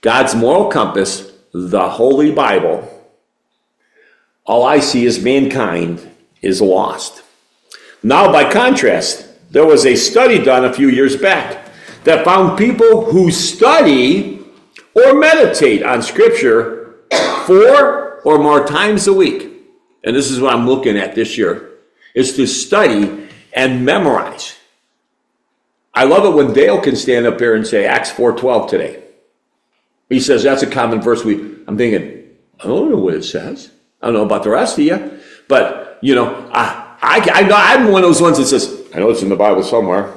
God's 0.00 0.34
moral 0.34 0.70
compass, 0.70 1.30
the 1.52 1.88
Holy 1.90 2.32
Bible, 2.32 2.86
all 4.44 4.64
I 4.64 4.80
see 4.80 5.04
is 5.04 5.22
mankind 5.22 6.08
is 6.40 6.62
lost. 6.62 7.22
Now, 8.02 8.32
by 8.32 8.50
contrast, 8.50 9.26
there 9.50 9.66
was 9.66 9.84
a 9.84 9.96
study 9.96 10.42
done 10.42 10.64
a 10.64 10.72
few 10.72 10.88
years 10.88 11.16
back 11.16 11.70
that 12.04 12.24
found 12.24 12.56
people 12.56 13.04
who 13.04 13.30
study 13.30 14.42
or 14.94 15.18
meditate 15.18 15.82
on 15.82 16.02
Scripture 16.02 16.94
four 17.46 18.20
or 18.22 18.38
more 18.38 18.66
times 18.66 19.06
a 19.06 19.12
week, 19.12 19.50
and 20.02 20.16
this 20.16 20.30
is 20.30 20.40
what 20.40 20.54
I'm 20.54 20.66
looking 20.66 20.96
at 20.96 21.14
this 21.14 21.36
year, 21.36 21.72
is 22.14 22.34
to 22.36 22.46
study 22.46 23.28
and 23.52 23.84
memorize. 23.84 24.56
I 25.92 26.04
love 26.04 26.24
it 26.24 26.36
when 26.36 26.54
Dale 26.54 26.80
can 26.80 26.96
stand 26.96 27.26
up 27.26 27.38
here 27.38 27.54
and 27.54 27.66
say 27.66 27.84
Acts 27.84 28.10
4:12 28.10 28.70
today. 28.70 29.02
He 30.10 30.20
says 30.20 30.42
that's 30.42 30.62
a 30.62 30.66
common 30.70 31.00
verse. 31.00 31.24
We 31.24 31.36
I'm 31.66 31.78
thinking, 31.78 32.28
I 32.58 32.64
don't 32.64 32.90
know 32.90 32.98
what 32.98 33.14
it 33.14 33.24
says. 33.24 33.70
I 34.02 34.06
don't 34.06 34.16
know 34.16 34.24
about 34.24 34.42
the 34.42 34.50
rest 34.50 34.78
of 34.78 34.84
you, 34.84 35.18
but 35.48 35.98
you 36.02 36.14
know, 36.14 36.50
I 36.52 36.96
I, 37.00 37.20
I 37.32 37.74
I'm 37.74 37.90
one 37.90 38.02
of 38.02 38.08
those 38.08 38.20
ones 38.20 38.36
that 38.36 38.46
says, 38.46 38.86
I 38.94 38.98
know 38.98 39.08
it's 39.08 39.22
in 39.22 39.30
the 39.30 39.36
Bible 39.36 39.62
somewhere. 39.62 40.12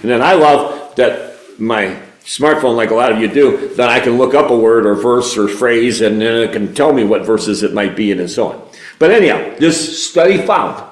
And 0.00 0.10
then 0.10 0.22
I 0.22 0.32
love 0.32 0.96
that 0.96 1.36
my 1.60 1.96
smartphone, 2.24 2.76
like 2.76 2.90
a 2.90 2.94
lot 2.94 3.12
of 3.12 3.18
you 3.18 3.28
do, 3.28 3.74
that 3.74 3.88
I 3.88 4.00
can 4.00 4.16
look 4.16 4.34
up 4.34 4.50
a 4.50 4.56
word 4.56 4.86
or 4.86 4.94
verse 4.94 5.36
or 5.36 5.48
phrase 5.48 6.00
and 6.00 6.20
then 6.20 6.48
it 6.48 6.52
can 6.52 6.74
tell 6.74 6.92
me 6.92 7.04
what 7.04 7.26
verses 7.26 7.62
it 7.62 7.74
might 7.74 7.96
be 7.96 8.10
in 8.10 8.20
and 8.20 8.30
so 8.30 8.48
on. 8.48 8.68
But 8.98 9.10
anyhow, 9.10 9.56
this 9.58 10.06
study 10.06 10.38
found 10.38 10.82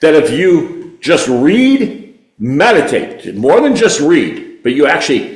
that 0.00 0.14
if 0.14 0.30
you 0.30 0.98
just 1.00 1.28
read, 1.28 2.18
meditate, 2.38 3.34
more 3.34 3.60
than 3.60 3.76
just 3.76 4.00
read, 4.00 4.62
but 4.62 4.74
you 4.74 4.86
actually 4.86 5.33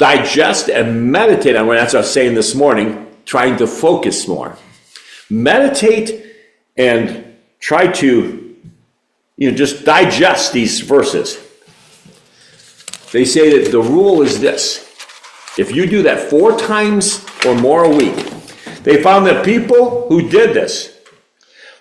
digest 0.00 0.68
and 0.70 1.12
meditate 1.12 1.54
on 1.54 1.66
what 1.66 1.76
that's 1.76 1.92
what 1.92 1.98
I 1.98 2.02
was 2.02 2.12
saying 2.12 2.34
this 2.34 2.54
morning, 2.54 3.06
trying 3.26 3.58
to 3.58 3.66
focus 3.66 4.26
more. 4.26 4.56
Meditate 5.28 6.24
and 6.76 7.36
try 7.60 7.86
to 7.86 8.56
you 9.36 9.50
know 9.50 9.56
just 9.56 9.84
digest 9.84 10.54
these 10.54 10.80
verses. 10.80 11.38
They 13.12 13.26
say 13.26 13.58
that 13.58 13.70
the 13.70 13.82
rule 13.82 14.22
is 14.22 14.40
this. 14.40 14.88
If 15.58 15.74
you 15.74 15.84
do 15.86 16.04
that 16.04 16.30
four 16.30 16.58
times 16.58 17.22
or 17.44 17.54
more 17.54 17.84
a 17.84 17.90
week, 17.90 18.16
they 18.82 19.02
found 19.02 19.26
that 19.26 19.44
people 19.44 20.08
who 20.08 20.30
did 20.30 20.54
this 20.54 20.96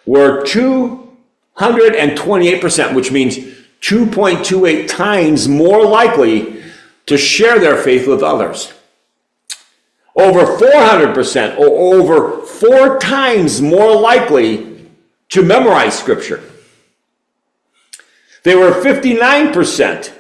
were 0.06 0.44
228%, 0.44 2.94
which 2.94 3.12
means 3.12 3.38
2.28 3.82 4.90
times 4.90 5.48
more 5.48 5.86
likely 5.86 6.59
to 7.10 7.18
share 7.18 7.60
their 7.60 7.78
faith 7.78 8.08
with 8.08 8.24
others. 8.24 8.74
Over 10.16 10.46
400%, 10.58 11.60
or 11.60 11.96
over 11.96 12.46
four 12.46 13.00
times 13.00 13.62
more 13.62 14.00
likely 14.00 14.88
to 15.30 15.44
memorize 15.44 15.98
Scripture. 15.98 16.44
They 18.44 18.56
were 18.56 18.72
59% 18.72 20.14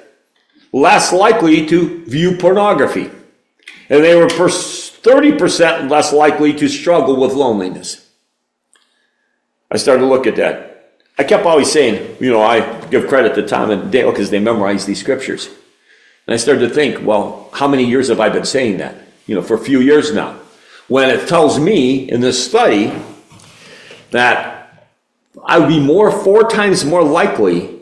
less 0.71 1.13
likely 1.13 1.65
to 1.67 2.03
view 2.05 2.37
pornography. 2.37 3.09
And 3.89 4.03
they 4.03 4.15
were 4.15 4.27
30% 4.27 5.89
less 5.89 6.13
likely 6.13 6.53
to 6.53 6.67
struggle 6.67 7.19
with 7.19 7.33
loneliness. 7.33 8.07
I 9.71 9.77
started 9.77 10.01
to 10.01 10.07
look 10.07 10.27
at 10.27 10.35
that. 10.35 10.99
I 11.17 11.23
kept 11.23 11.45
always 11.45 11.71
saying, 11.71 12.17
you 12.19 12.31
know, 12.31 12.41
I 12.41 12.85
give 12.87 13.07
credit 13.07 13.35
to 13.35 13.47
Tom 13.47 13.71
and 13.71 13.91
Dale 13.91 14.11
because 14.11 14.29
they 14.29 14.39
memorized 14.39 14.87
these 14.87 14.99
scriptures. 14.99 15.49
And 16.29 16.35
I 16.35 16.37
started 16.37 16.69
to 16.69 16.69
think, 16.69 17.03
well, 17.03 17.49
how 17.53 17.67
many 17.67 17.85
years 17.85 18.09
have 18.09 18.19
I 18.19 18.29
been 18.29 18.45
saying 18.45 18.77
that? 18.77 18.95
You 19.25 19.33
know, 19.33 19.41
for 19.41 19.55
a 19.55 19.59
few 19.59 19.79
years 19.79 20.13
now. 20.13 20.39
When 20.87 21.09
it 21.09 21.27
tells 21.27 21.57
me 21.57 22.07
in 22.07 22.21
this 22.21 22.45
study 22.45 22.93
that 24.11 24.87
I 25.43 25.57
would 25.57 25.69
be 25.69 25.79
more, 25.79 26.11
four 26.11 26.47
times 26.47 26.85
more 26.85 27.03
likely 27.03 27.79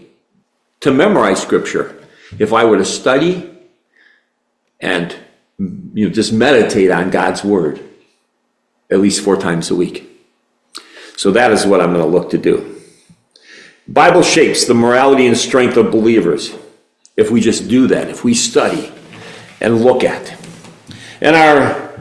to 0.80 0.92
memorize 0.92 1.42
scripture 1.42 2.02
if 2.40 2.54
I 2.54 2.64
were 2.64 2.78
to 2.78 2.86
study 2.86 3.52
and 4.80 5.14
you 5.60 6.08
know, 6.08 6.10
just 6.10 6.32
meditate 6.32 6.90
on 6.90 7.10
God's 7.10 7.44
word 7.44 7.82
at 8.90 9.02
least 9.02 9.26
four 9.26 9.36
times 9.36 9.70
a 9.72 9.76
week. 9.76 10.10
So 11.18 11.32
that 11.32 11.52
is 11.52 11.66
what 11.66 11.82
I'm 11.82 11.92
going 11.92 12.10
to 12.10 12.18
look 12.18 12.30
to 12.30 12.38
do. 12.38 12.82
Bible 13.90 14.24
shapes 14.24 14.64
the 14.64 14.74
morality 14.74 15.28
and 15.28 15.36
strength 15.38 15.76
of 15.76 15.92
believers 15.92 16.56
if 17.18 17.32
we 17.32 17.42
just 17.42 17.68
do 17.68 17.88
that, 17.88 18.10
if 18.10 18.24
we 18.24 18.34
study 18.36 18.92
and 19.60 19.82
look 19.82 20.04
at. 20.04 20.36
In 21.20 21.34
our 21.34 22.00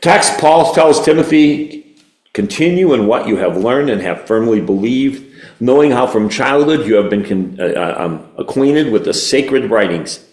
text, 0.00 0.38
Paul 0.38 0.72
tells 0.74 1.04
Timothy, 1.04 1.96
continue 2.32 2.94
in 2.94 3.06
what 3.06 3.28
you 3.28 3.36
have 3.36 3.58
learned 3.58 3.90
and 3.90 4.00
have 4.00 4.26
firmly 4.26 4.60
believed, 4.60 5.30
knowing 5.60 5.90
how 5.90 6.06
from 6.06 6.30
childhood 6.30 6.86
you 6.86 6.94
have 6.94 7.10
been 7.10 7.60
uh, 7.60 7.64
uh, 7.64 7.94
um, 7.98 8.26
acquainted 8.38 8.90
with 8.90 9.04
the 9.04 9.12
sacred 9.12 9.70
writings, 9.70 10.26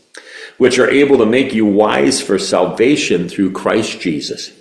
which 0.57 0.79
are 0.79 0.89
able 0.89 1.17
to 1.17 1.25
make 1.25 1.53
you 1.53 1.65
wise 1.65 2.21
for 2.21 2.39
salvation 2.39 3.27
through 3.27 3.51
Christ 3.51 3.99
Jesus. 3.99 4.53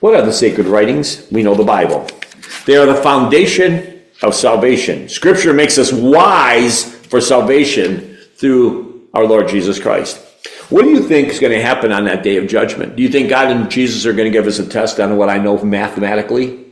What 0.00 0.14
are 0.14 0.22
the 0.24 0.34
sacred 0.34 0.66
writings? 0.66 1.26
We 1.32 1.42
know 1.42 1.54
the 1.54 1.64
Bible. 1.64 2.06
They 2.66 2.76
are 2.76 2.84
the 2.84 2.94
foundation 2.94 4.02
of 4.22 4.34
salvation. 4.34 5.08
Scripture 5.08 5.54
makes 5.54 5.78
us 5.78 5.92
wise 5.92 6.93
for 7.08 7.20
salvation 7.20 8.16
through 8.36 9.08
our 9.14 9.26
Lord 9.26 9.48
Jesus 9.48 9.78
Christ. 9.78 10.20
What 10.70 10.82
do 10.82 10.90
you 10.90 11.02
think 11.02 11.28
is 11.28 11.40
going 11.40 11.52
to 11.52 11.62
happen 11.62 11.92
on 11.92 12.04
that 12.04 12.22
day 12.22 12.36
of 12.36 12.46
judgment? 12.46 12.96
Do 12.96 13.02
you 13.02 13.08
think 13.08 13.28
God 13.28 13.50
and 13.50 13.70
Jesus 13.70 14.06
are 14.06 14.12
going 14.12 14.30
to 14.30 14.36
give 14.36 14.46
us 14.46 14.58
a 14.58 14.66
test 14.66 14.98
on 14.98 15.16
what 15.16 15.28
I 15.28 15.38
know 15.38 15.62
mathematically? 15.62 16.64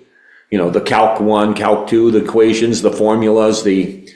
You 0.50 0.58
know, 0.58 0.70
the 0.70 0.80
calc 0.80 1.20
1, 1.20 1.54
calc 1.54 1.88
2, 1.88 2.10
the 2.10 2.24
equations, 2.24 2.82
the 2.82 2.92
formulas, 2.92 3.62
the 3.62 4.10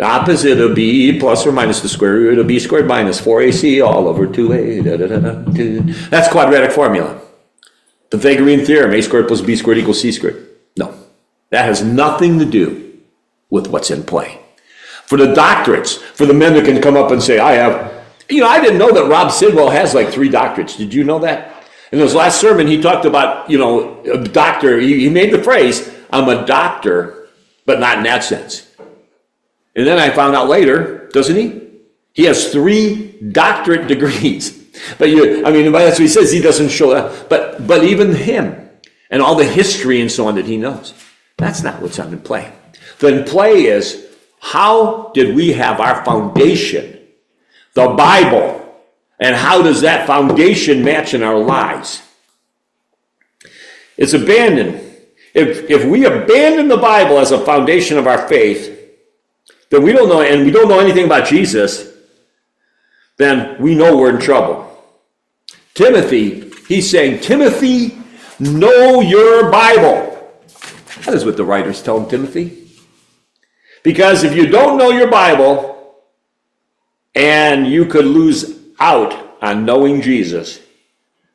opposite 0.00 0.60
of 0.60 0.74
b 0.74 1.18
plus 1.20 1.46
or 1.46 1.52
minus 1.52 1.80
the 1.80 1.88
square 1.88 2.14
root 2.14 2.38
of 2.38 2.46
b 2.46 2.58
squared 2.58 2.88
minus 2.88 3.20
4ac 3.20 3.86
all 3.86 4.08
over 4.08 4.26
2a. 4.26 4.84
Da, 4.84 4.96
da, 4.96 5.18
da, 5.18 5.52
2. 5.52 5.80
That's 6.08 6.28
quadratic 6.32 6.72
formula. 6.72 7.20
Pythagorean 8.10 8.64
theorem, 8.64 8.92
a 8.92 9.02
squared 9.02 9.28
plus 9.28 9.40
b 9.40 9.54
squared 9.56 9.78
equals 9.78 10.00
c 10.00 10.12
squared. 10.12 10.48
No, 10.76 10.94
that 11.50 11.64
has 11.64 11.82
nothing 11.82 12.38
to 12.38 12.44
do 12.44 12.98
with 13.50 13.68
what's 13.68 13.90
in 13.90 14.02
play. 14.02 14.40
For 15.06 15.18
the 15.18 15.34
doctorates, 15.34 15.98
for 15.98 16.26
the 16.26 16.34
men 16.34 16.54
that 16.54 16.64
can 16.64 16.80
come 16.80 16.96
up 16.96 17.10
and 17.10 17.22
say, 17.22 17.38
I 17.38 17.52
have, 17.52 18.04
you 18.28 18.40
know, 18.40 18.48
I 18.48 18.60
didn't 18.60 18.78
know 18.78 18.92
that 18.92 19.08
Rob 19.08 19.30
Sidwell 19.30 19.70
has 19.70 19.94
like 19.94 20.08
three 20.08 20.30
doctorates. 20.30 20.76
Did 20.76 20.94
you 20.94 21.04
know 21.04 21.18
that? 21.20 21.64
In 21.92 21.98
his 21.98 22.14
last 22.14 22.40
sermon, 22.40 22.66
he 22.66 22.80
talked 22.80 23.04
about, 23.04 23.48
you 23.48 23.58
know, 23.58 24.02
a 24.04 24.18
doctor. 24.24 24.80
He, 24.80 25.00
he 25.00 25.08
made 25.08 25.32
the 25.32 25.42
phrase, 25.42 25.92
I'm 26.10 26.28
a 26.28 26.46
doctor, 26.46 27.28
but 27.66 27.80
not 27.80 27.98
in 27.98 28.04
that 28.04 28.24
sense. 28.24 28.68
And 29.76 29.86
then 29.86 29.98
I 29.98 30.10
found 30.10 30.34
out 30.34 30.48
later, 30.48 31.08
doesn't 31.12 31.36
he? 31.36 31.62
He 32.12 32.24
has 32.24 32.52
three 32.52 33.12
doctorate 33.32 33.88
degrees. 33.88 34.60
But 34.98 35.08
you, 35.08 35.46
I 35.46 35.52
mean, 35.52 35.70
that's 35.70 36.00
what 36.00 36.00
he 36.00 36.08
says. 36.08 36.32
He 36.32 36.40
doesn't 36.40 36.68
show 36.68 36.90
that. 36.94 37.28
But, 37.28 37.64
but 37.64 37.84
even 37.84 38.12
him 38.12 38.68
and 39.08 39.22
all 39.22 39.36
the 39.36 39.44
history 39.44 40.00
and 40.00 40.10
so 40.10 40.26
on 40.26 40.34
that 40.34 40.46
he 40.46 40.56
knows, 40.56 40.92
that's 41.36 41.62
not 41.62 41.80
what's 41.80 42.00
on 42.00 42.10
the 42.10 42.16
play. 42.16 42.52
The 42.98 43.22
play 43.22 43.66
is 43.66 44.04
how 44.44 45.10
did 45.14 45.34
we 45.34 45.54
have 45.54 45.80
our 45.80 46.04
foundation, 46.04 46.98
the 47.72 47.88
Bible, 47.88 48.78
and 49.18 49.34
how 49.34 49.62
does 49.62 49.80
that 49.80 50.06
foundation 50.06 50.84
match 50.84 51.14
in 51.14 51.22
our 51.22 51.38
lives? 51.38 52.02
It's 53.96 54.12
abandoned. 54.12 54.82
If, 55.32 55.70
if 55.70 55.86
we 55.86 56.04
abandon 56.04 56.68
the 56.68 56.76
Bible 56.76 57.18
as 57.18 57.32
a 57.32 57.42
foundation 57.42 57.96
of 57.96 58.06
our 58.06 58.28
faith, 58.28 58.70
then 59.70 59.82
we 59.82 59.94
don't 59.94 60.10
know, 60.10 60.20
and 60.20 60.44
we 60.44 60.50
don't 60.50 60.68
know 60.68 60.78
anything 60.78 61.06
about 61.06 61.26
Jesus, 61.26 61.90
then 63.16 63.58
we 63.62 63.74
know 63.74 63.96
we're 63.96 64.14
in 64.14 64.20
trouble. 64.20 64.78
Timothy, 65.72 66.50
he's 66.68 66.90
saying, 66.90 67.22
Timothy, 67.22 67.96
know 68.38 69.00
your 69.00 69.50
Bible. 69.50 70.10
That 71.06 71.14
is 71.14 71.24
what 71.24 71.38
the 71.38 71.44
writer's 71.46 71.80
telling 71.82 72.10
Timothy. 72.10 72.63
Because 73.84 74.24
if 74.24 74.34
you 74.34 74.48
don't 74.48 74.76
know 74.76 74.90
your 74.90 75.08
Bible, 75.08 75.74
and 77.14 77.66
you 77.66 77.84
could 77.84 78.06
lose 78.06 78.58
out 78.80 79.38
on 79.40 79.64
knowing 79.64 80.02
Jesus, 80.02 80.60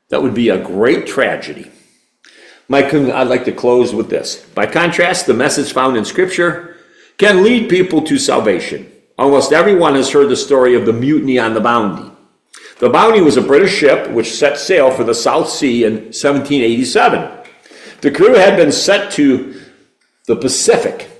that 0.09 0.21
would 0.21 0.33
be 0.33 0.49
a 0.49 0.61
great 0.61 1.07
tragedy. 1.07 1.71
My, 2.67 2.83
I'd 2.85 3.27
like 3.27 3.45
to 3.45 3.51
close 3.51 3.93
with 3.93 4.09
this. 4.09 4.45
By 4.53 4.65
contrast, 4.65 5.25
the 5.25 5.33
message 5.33 5.71
found 5.71 5.95
in 5.95 6.05
Scripture 6.05 6.75
can 7.17 7.43
lead 7.43 7.69
people 7.69 8.01
to 8.03 8.17
salvation. 8.17 8.91
Almost 9.17 9.53
everyone 9.53 9.95
has 9.95 10.11
heard 10.11 10.29
the 10.29 10.35
story 10.35 10.75
of 10.75 10.85
the 10.85 10.93
mutiny 10.93 11.39
on 11.39 11.53
the 11.53 11.61
Bounty. 11.61 12.11
The 12.79 12.89
Bounty 12.89 13.21
was 13.21 13.37
a 13.37 13.41
British 13.41 13.75
ship 13.75 14.09
which 14.11 14.33
set 14.33 14.57
sail 14.57 14.91
for 14.91 15.03
the 15.03 15.13
South 15.13 15.49
Sea 15.49 15.83
in 15.83 15.93
1787. 15.93 17.37
The 18.01 18.11
crew 18.11 18.35
had 18.35 18.55
been 18.55 18.71
sent 18.71 19.11
to 19.13 19.61
the 20.27 20.35
Pacific. 20.35 21.18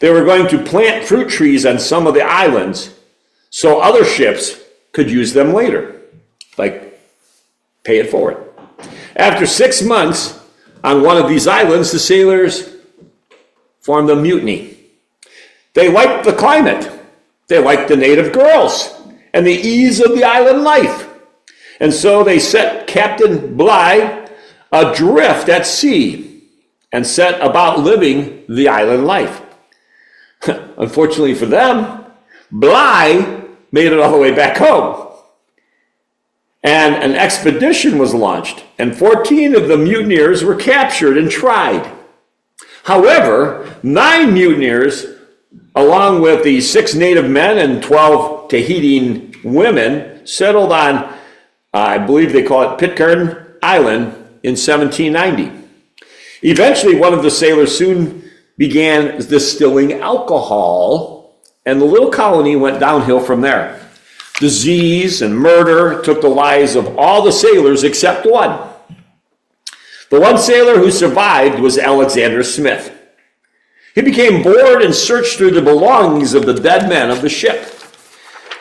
They 0.00 0.10
were 0.10 0.24
going 0.24 0.48
to 0.48 0.64
plant 0.64 1.06
fruit 1.06 1.28
trees 1.28 1.64
on 1.64 1.78
some 1.78 2.06
of 2.06 2.14
the 2.14 2.22
islands 2.22 2.94
so 3.50 3.80
other 3.80 4.04
ships 4.04 4.58
could 4.92 5.10
use 5.10 5.32
them 5.32 5.52
later, 5.52 6.00
like 6.58 6.98
pay 7.84 7.98
it 7.98 8.10
forward. 8.10 8.38
After 9.14 9.46
six 9.46 9.82
months 9.82 10.38
on 10.82 11.02
one 11.02 11.18
of 11.18 11.28
these 11.28 11.46
islands, 11.46 11.92
the 11.92 11.98
sailors 11.98 12.74
formed 13.80 14.10
a 14.10 14.16
mutiny. 14.16 14.76
They 15.74 15.90
liked 15.90 16.24
the 16.24 16.32
climate. 16.32 16.90
They 17.48 17.58
liked 17.58 17.88
the 17.88 17.96
native 17.96 18.32
girls 18.32 18.94
and 19.34 19.46
the 19.46 19.52
ease 19.52 20.00
of 20.00 20.14
the 20.14 20.24
island 20.24 20.62
life. 20.62 21.08
And 21.78 21.92
so 21.92 22.24
they 22.24 22.38
set 22.38 22.86
Captain 22.86 23.56
Bligh 23.56 24.28
adrift 24.72 25.48
at 25.48 25.66
sea 25.66 26.42
and 26.92 27.06
set 27.06 27.40
about 27.40 27.80
living 27.80 28.44
the 28.48 28.68
island 28.68 29.06
life. 29.06 29.42
Unfortunately 30.78 31.34
for 31.34 31.46
them, 31.46 32.04
Bligh 32.50 33.44
made 33.72 33.92
it 33.92 33.98
all 33.98 34.12
the 34.12 34.18
way 34.18 34.34
back 34.34 34.56
home. 34.56 35.08
And 36.62 36.94
an 36.96 37.12
expedition 37.12 37.98
was 37.98 38.12
launched, 38.12 38.64
and 38.78 38.96
14 38.96 39.54
of 39.54 39.68
the 39.68 39.78
mutineers 39.78 40.44
were 40.44 40.56
captured 40.56 41.16
and 41.16 41.30
tried. 41.30 41.90
However, 42.84 43.78
nine 43.82 44.34
mutineers, 44.34 45.06
along 45.74 46.20
with 46.20 46.44
the 46.44 46.60
six 46.60 46.94
native 46.94 47.30
men 47.30 47.56
and 47.58 47.82
12 47.82 48.48
Tahitian 48.50 49.34
women, 49.42 50.26
settled 50.26 50.72
on, 50.72 51.16
I 51.72 51.98
believe 51.98 52.32
they 52.32 52.42
call 52.42 52.74
it 52.74 52.78
Pitcairn 52.78 53.56
Island, 53.62 54.16
in 54.42 54.52
1790. 54.52 55.52
Eventually, 56.42 56.96
one 56.96 57.12
of 57.12 57.22
the 57.22 57.30
sailors 57.30 57.76
soon 57.76 58.29
began 58.60 59.16
distilling 59.16 59.94
alcohol, 59.94 61.40
and 61.64 61.80
the 61.80 61.84
little 61.86 62.10
colony 62.10 62.54
went 62.54 62.78
downhill 62.78 63.18
from 63.18 63.40
there. 63.40 63.80
Disease 64.38 65.22
and 65.22 65.34
murder 65.34 66.02
took 66.02 66.20
the 66.20 66.28
lives 66.28 66.76
of 66.76 66.98
all 66.98 67.22
the 67.22 67.32
sailors 67.32 67.84
except 67.84 68.26
one. 68.26 68.68
The 70.10 70.20
one 70.20 70.36
sailor 70.36 70.76
who 70.76 70.90
survived 70.90 71.58
was 71.58 71.78
Alexander 71.78 72.42
Smith. 72.42 72.94
He 73.94 74.02
became 74.02 74.42
bored 74.42 74.82
and 74.82 74.94
searched 74.94 75.38
through 75.38 75.52
the 75.52 75.62
belongings 75.62 76.34
of 76.34 76.44
the 76.44 76.52
dead 76.52 76.86
men 76.86 77.10
of 77.10 77.22
the 77.22 77.30
ship. 77.30 77.66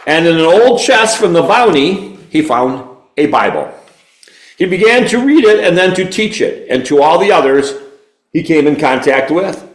And 0.08 0.26
in 0.26 0.38
an 0.38 0.46
old 0.46 0.80
chest 0.80 1.18
from 1.18 1.34
the 1.34 1.44
bounty, 1.44 2.16
he 2.30 2.42
found 2.42 2.98
a 3.18 3.26
Bible. 3.26 3.70
He 4.58 4.66
began 4.66 5.10
to 5.10 5.20
read 5.20 5.44
it 5.44 5.62
and 5.62 5.78
then 5.78 5.94
to 5.96 6.10
teach 6.10 6.40
it, 6.40 6.70
and 6.70 6.86
to 6.86 7.02
all 7.02 7.20
the 7.20 7.34
others 7.34 7.74
he 8.32 8.44
came 8.44 8.66
in 8.66 8.78
contact 8.78 9.30
with. 9.30 9.68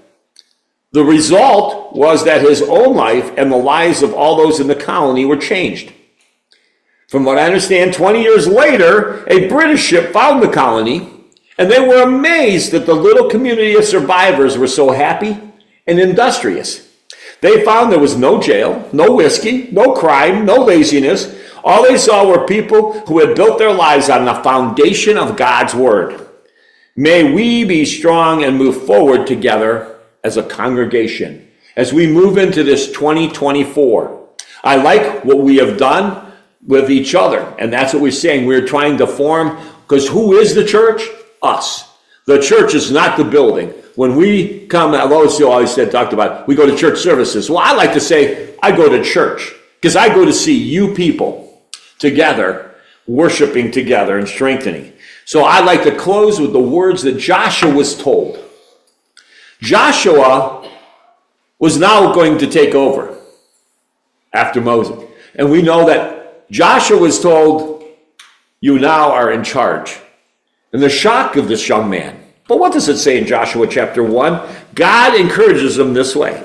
The 0.94 1.04
result 1.04 1.92
was 1.92 2.24
that 2.24 2.42
his 2.42 2.62
own 2.62 2.94
life 2.94 3.32
and 3.36 3.50
the 3.50 3.56
lives 3.56 4.00
of 4.00 4.14
all 4.14 4.36
those 4.36 4.60
in 4.60 4.68
the 4.68 4.76
colony 4.76 5.24
were 5.24 5.36
changed. 5.36 5.92
From 7.08 7.24
what 7.24 7.36
I 7.36 7.46
understand, 7.46 7.94
20 7.94 8.22
years 8.22 8.46
later, 8.46 9.26
a 9.26 9.48
British 9.48 9.82
ship 9.82 10.12
found 10.12 10.40
the 10.40 10.48
colony, 10.48 11.10
and 11.58 11.68
they 11.68 11.80
were 11.80 12.02
amazed 12.02 12.70
that 12.70 12.86
the 12.86 12.94
little 12.94 13.28
community 13.28 13.74
of 13.74 13.84
survivors 13.84 14.56
were 14.56 14.68
so 14.68 14.92
happy 14.92 15.36
and 15.84 15.98
industrious. 15.98 16.88
They 17.40 17.64
found 17.64 17.90
there 17.90 17.98
was 17.98 18.16
no 18.16 18.40
jail, 18.40 18.88
no 18.92 19.16
whiskey, 19.16 19.68
no 19.72 19.94
crime, 19.94 20.46
no 20.46 20.58
laziness, 20.58 21.36
all 21.64 21.82
they 21.82 21.98
saw 21.98 22.24
were 22.24 22.46
people 22.46 23.00
who 23.08 23.18
had 23.18 23.34
built 23.34 23.58
their 23.58 23.74
lives 23.74 24.08
on 24.08 24.26
the 24.26 24.42
foundation 24.44 25.18
of 25.18 25.36
God's 25.36 25.74
Word. 25.74 26.24
May 26.94 27.32
we 27.32 27.64
be 27.64 27.84
strong 27.84 28.44
and 28.44 28.56
move 28.56 28.86
forward 28.86 29.26
together 29.26 29.93
as 30.24 30.36
a 30.36 30.42
congregation 30.42 31.48
as 31.76 31.92
we 31.92 32.06
move 32.06 32.38
into 32.38 32.64
this 32.64 32.90
2024. 32.92 34.28
I 34.62 34.76
like 34.76 35.24
what 35.24 35.38
we 35.38 35.56
have 35.56 35.76
done 35.76 36.32
with 36.66 36.90
each 36.90 37.14
other, 37.14 37.54
and 37.58 37.72
that's 37.72 37.92
what 37.92 38.02
we're 38.02 38.12
saying. 38.12 38.46
We're 38.46 38.66
trying 38.66 38.96
to 38.98 39.06
form, 39.06 39.58
because 39.82 40.08
who 40.08 40.38
is 40.38 40.54
the 40.54 40.64
church? 40.64 41.02
Us. 41.42 41.92
The 42.26 42.40
church 42.40 42.74
is 42.74 42.90
not 42.90 43.18
the 43.18 43.24
building. 43.24 43.74
When 43.96 44.16
we 44.16 44.66
come, 44.66 44.92
Lois 44.92 45.40
always 45.42 45.74
said, 45.74 45.90
talked 45.90 46.14
about, 46.14 46.48
we 46.48 46.54
go 46.54 46.66
to 46.66 46.76
church 46.76 46.98
services. 46.98 47.50
Well, 47.50 47.58
I 47.58 47.72
like 47.74 47.92
to 47.92 48.00
say, 48.00 48.56
I 48.62 48.74
go 48.74 48.88
to 48.88 49.04
church 49.04 49.52
because 49.80 49.94
I 49.94 50.08
go 50.08 50.24
to 50.24 50.32
see 50.32 50.56
you 50.56 50.94
people 50.94 51.62
together, 51.98 52.74
worshiping 53.06 53.70
together 53.70 54.18
and 54.18 54.26
strengthening. 54.26 54.94
So 55.26 55.44
I 55.44 55.60
like 55.60 55.82
to 55.82 55.96
close 55.96 56.40
with 56.40 56.52
the 56.52 56.60
words 56.60 57.02
that 57.02 57.18
Joshua 57.18 57.72
was 57.72 57.96
told. 57.96 58.43
Joshua 59.64 60.70
was 61.58 61.78
now 61.78 62.12
going 62.12 62.36
to 62.38 62.46
take 62.46 62.74
over 62.74 63.18
after 64.34 64.60
Moses. 64.60 65.02
And 65.36 65.50
we 65.50 65.62
know 65.62 65.86
that 65.86 66.50
Joshua 66.50 66.98
was 66.98 67.18
told, 67.18 67.82
You 68.60 68.78
now 68.78 69.10
are 69.10 69.32
in 69.32 69.42
charge. 69.42 69.98
And 70.74 70.82
the 70.82 70.90
shock 70.90 71.36
of 71.36 71.48
this 71.48 71.66
young 71.66 71.88
man. 71.88 72.20
But 72.46 72.58
what 72.58 72.74
does 72.74 72.90
it 72.90 72.98
say 72.98 73.16
in 73.16 73.26
Joshua 73.26 73.66
chapter 73.66 74.02
1? 74.02 74.54
God 74.74 75.18
encourages 75.18 75.78
him 75.78 75.94
this 75.94 76.14
way 76.14 76.44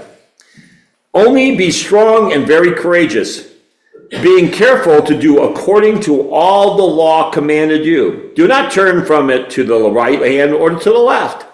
Only 1.13 1.57
be 1.57 1.71
strong 1.71 2.31
and 2.31 2.47
very 2.47 2.71
courageous 2.71 3.49
being 4.09 4.49
careful 4.49 5.03
to 5.03 5.19
do 5.19 5.43
according 5.43 5.99
to 6.01 6.31
all 6.31 6.77
the 6.77 6.83
law 6.83 7.31
commanded 7.31 7.85
you. 7.85 8.31
Do 8.35 8.47
not 8.47 8.71
turn 8.71 9.05
from 9.05 9.29
it 9.29 9.49
to 9.51 9.63
the 9.63 9.91
right 9.91 10.21
hand 10.21 10.53
or 10.53 10.71
to 10.71 10.89
the 10.89 10.97
left, 10.97 11.45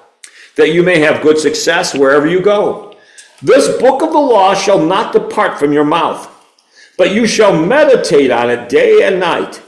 that 0.57 0.73
you 0.73 0.83
may 0.83 0.99
have 0.99 1.21
good 1.21 1.37
success 1.37 1.93
wherever 1.93 2.27
you 2.27 2.41
go. 2.41 2.95
This 3.41 3.77
book 3.79 4.01
of 4.01 4.11
the 4.11 4.19
law 4.19 4.55
shall 4.55 4.83
not 4.83 5.13
depart 5.13 5.59
from 5.59 5.73
your 5.73 5.83
mouth, 5.83 6.31
but 6.97 7.13
you 7.13 7.27
shall 7.27 7.65
meditate 7.65 8.31
on 8.31 8.49
it 8.49 8.69
day 8.69 9.05
and 9.05 9.19
night, 9.19 9.61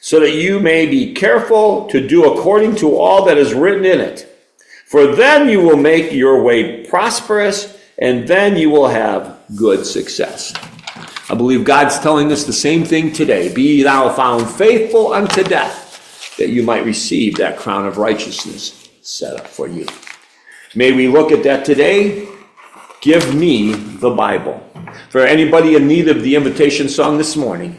so 0.00 0.18
that 0.20 0.34
you 0.34 0.58
may 0.58 0.86
be 0.86 1.12
careful 1.12 1.86
to 1.88 2.06
do 2.06 2.32
according 2.32 2.74
to 2.76 2.96
all 2.96 3.24
that 3.26 3.38
is 3.38 3.54
written 3.54 3.84
in 3.84 4.00
it. 4.00 4.28
For 4.86 5.14
then 5.14 5.48
you 5.48 5.60
will 5.60 5.76
make 5.76 6.12
your 6.12 6.42
way 6.42 6.84
prosperous, 6.86 7.78
and 7.98 8.26
then 8.26 8.56
you 8.56 8.70
will 8.70 8.88
have 8.88 9.38
good 9.54 9.86
success. 9.86 10.52
I 11.30 11.34
believe 11.34 11.64
God's 11.64 11.98
telling 12.00 12.32
us 12.32 12.44
the 12.44 12.52
same 12.52 12.84
thing 12.84 13.12
today. 13.12 13.52
Be 13.54 13.82
thou 13.82 14.12
found 14.12 14.50
faithful 14.50 15.12
unto 15.12 15.44
death, 15.44 16.34
that 16.38 16.48
you 16.48 16.62
might 16.62 16.84
receive 16.84 17.36
that 17.36 17.58
crown 17.58 17.86
of 17.86 17.98
righteousness 17.98 18.88
set 19.02 19.34
up 19.38 19.46
for 19.46 19.68
you. 19.68 19.86
May 20.74 20.92
we 20.92 21.06
look 21.06 21.32
at 21.32 21.42
that 21.42 21.66
today. 21.66 22.26
Give 23.02 23.34
me 23.34 23.72
the 23.74 24.08
Bible. 24.08 24.66
For 25.10 25.20
anybody 25.20 25.74
in 25.74 25.86
need 25.86 26.08
of 26.08 26.22
the 26.22 26.34
invitation 26.34 26.88
song 26.88 27.18
this 27.18 27.36
morning, 27.36 27.76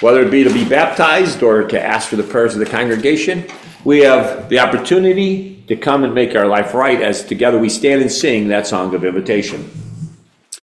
whether 0.00 0.22
it 0.22 0.30
be 0.30 0.44
to 0.44 0.52
be 0.52 0.64
baptized 0.64 1.42
or 1.42 1.64
to 1.64 1.84
ask 1.84 2.08
for 2.08 2.14
the 2.14 2.22
prayers 2.22 2.54
of 2.54 2.60
the 2.60 2.66
congregation, 2.66 3.46
we 3.84 3.98
have 4.00 4.48
the 4.48 4.60
opportunity 4.60 5.64
to 5.66 5.74
come 5.74 6.04
and 6.04 6.14
make 6.14 6.36
our 6.36 6.46
life 6.46 6.72
right 6.72 7.02
as 7.02 7.24
together 7.24 7.58
we 7.58 7.68
stand 7.68 8.00
and 8.00 8.12
sing 8.12 8.46
that 8.46 8.64
song 8.64 8.94
of 8.94 9.04
invitation. 9.04 9.68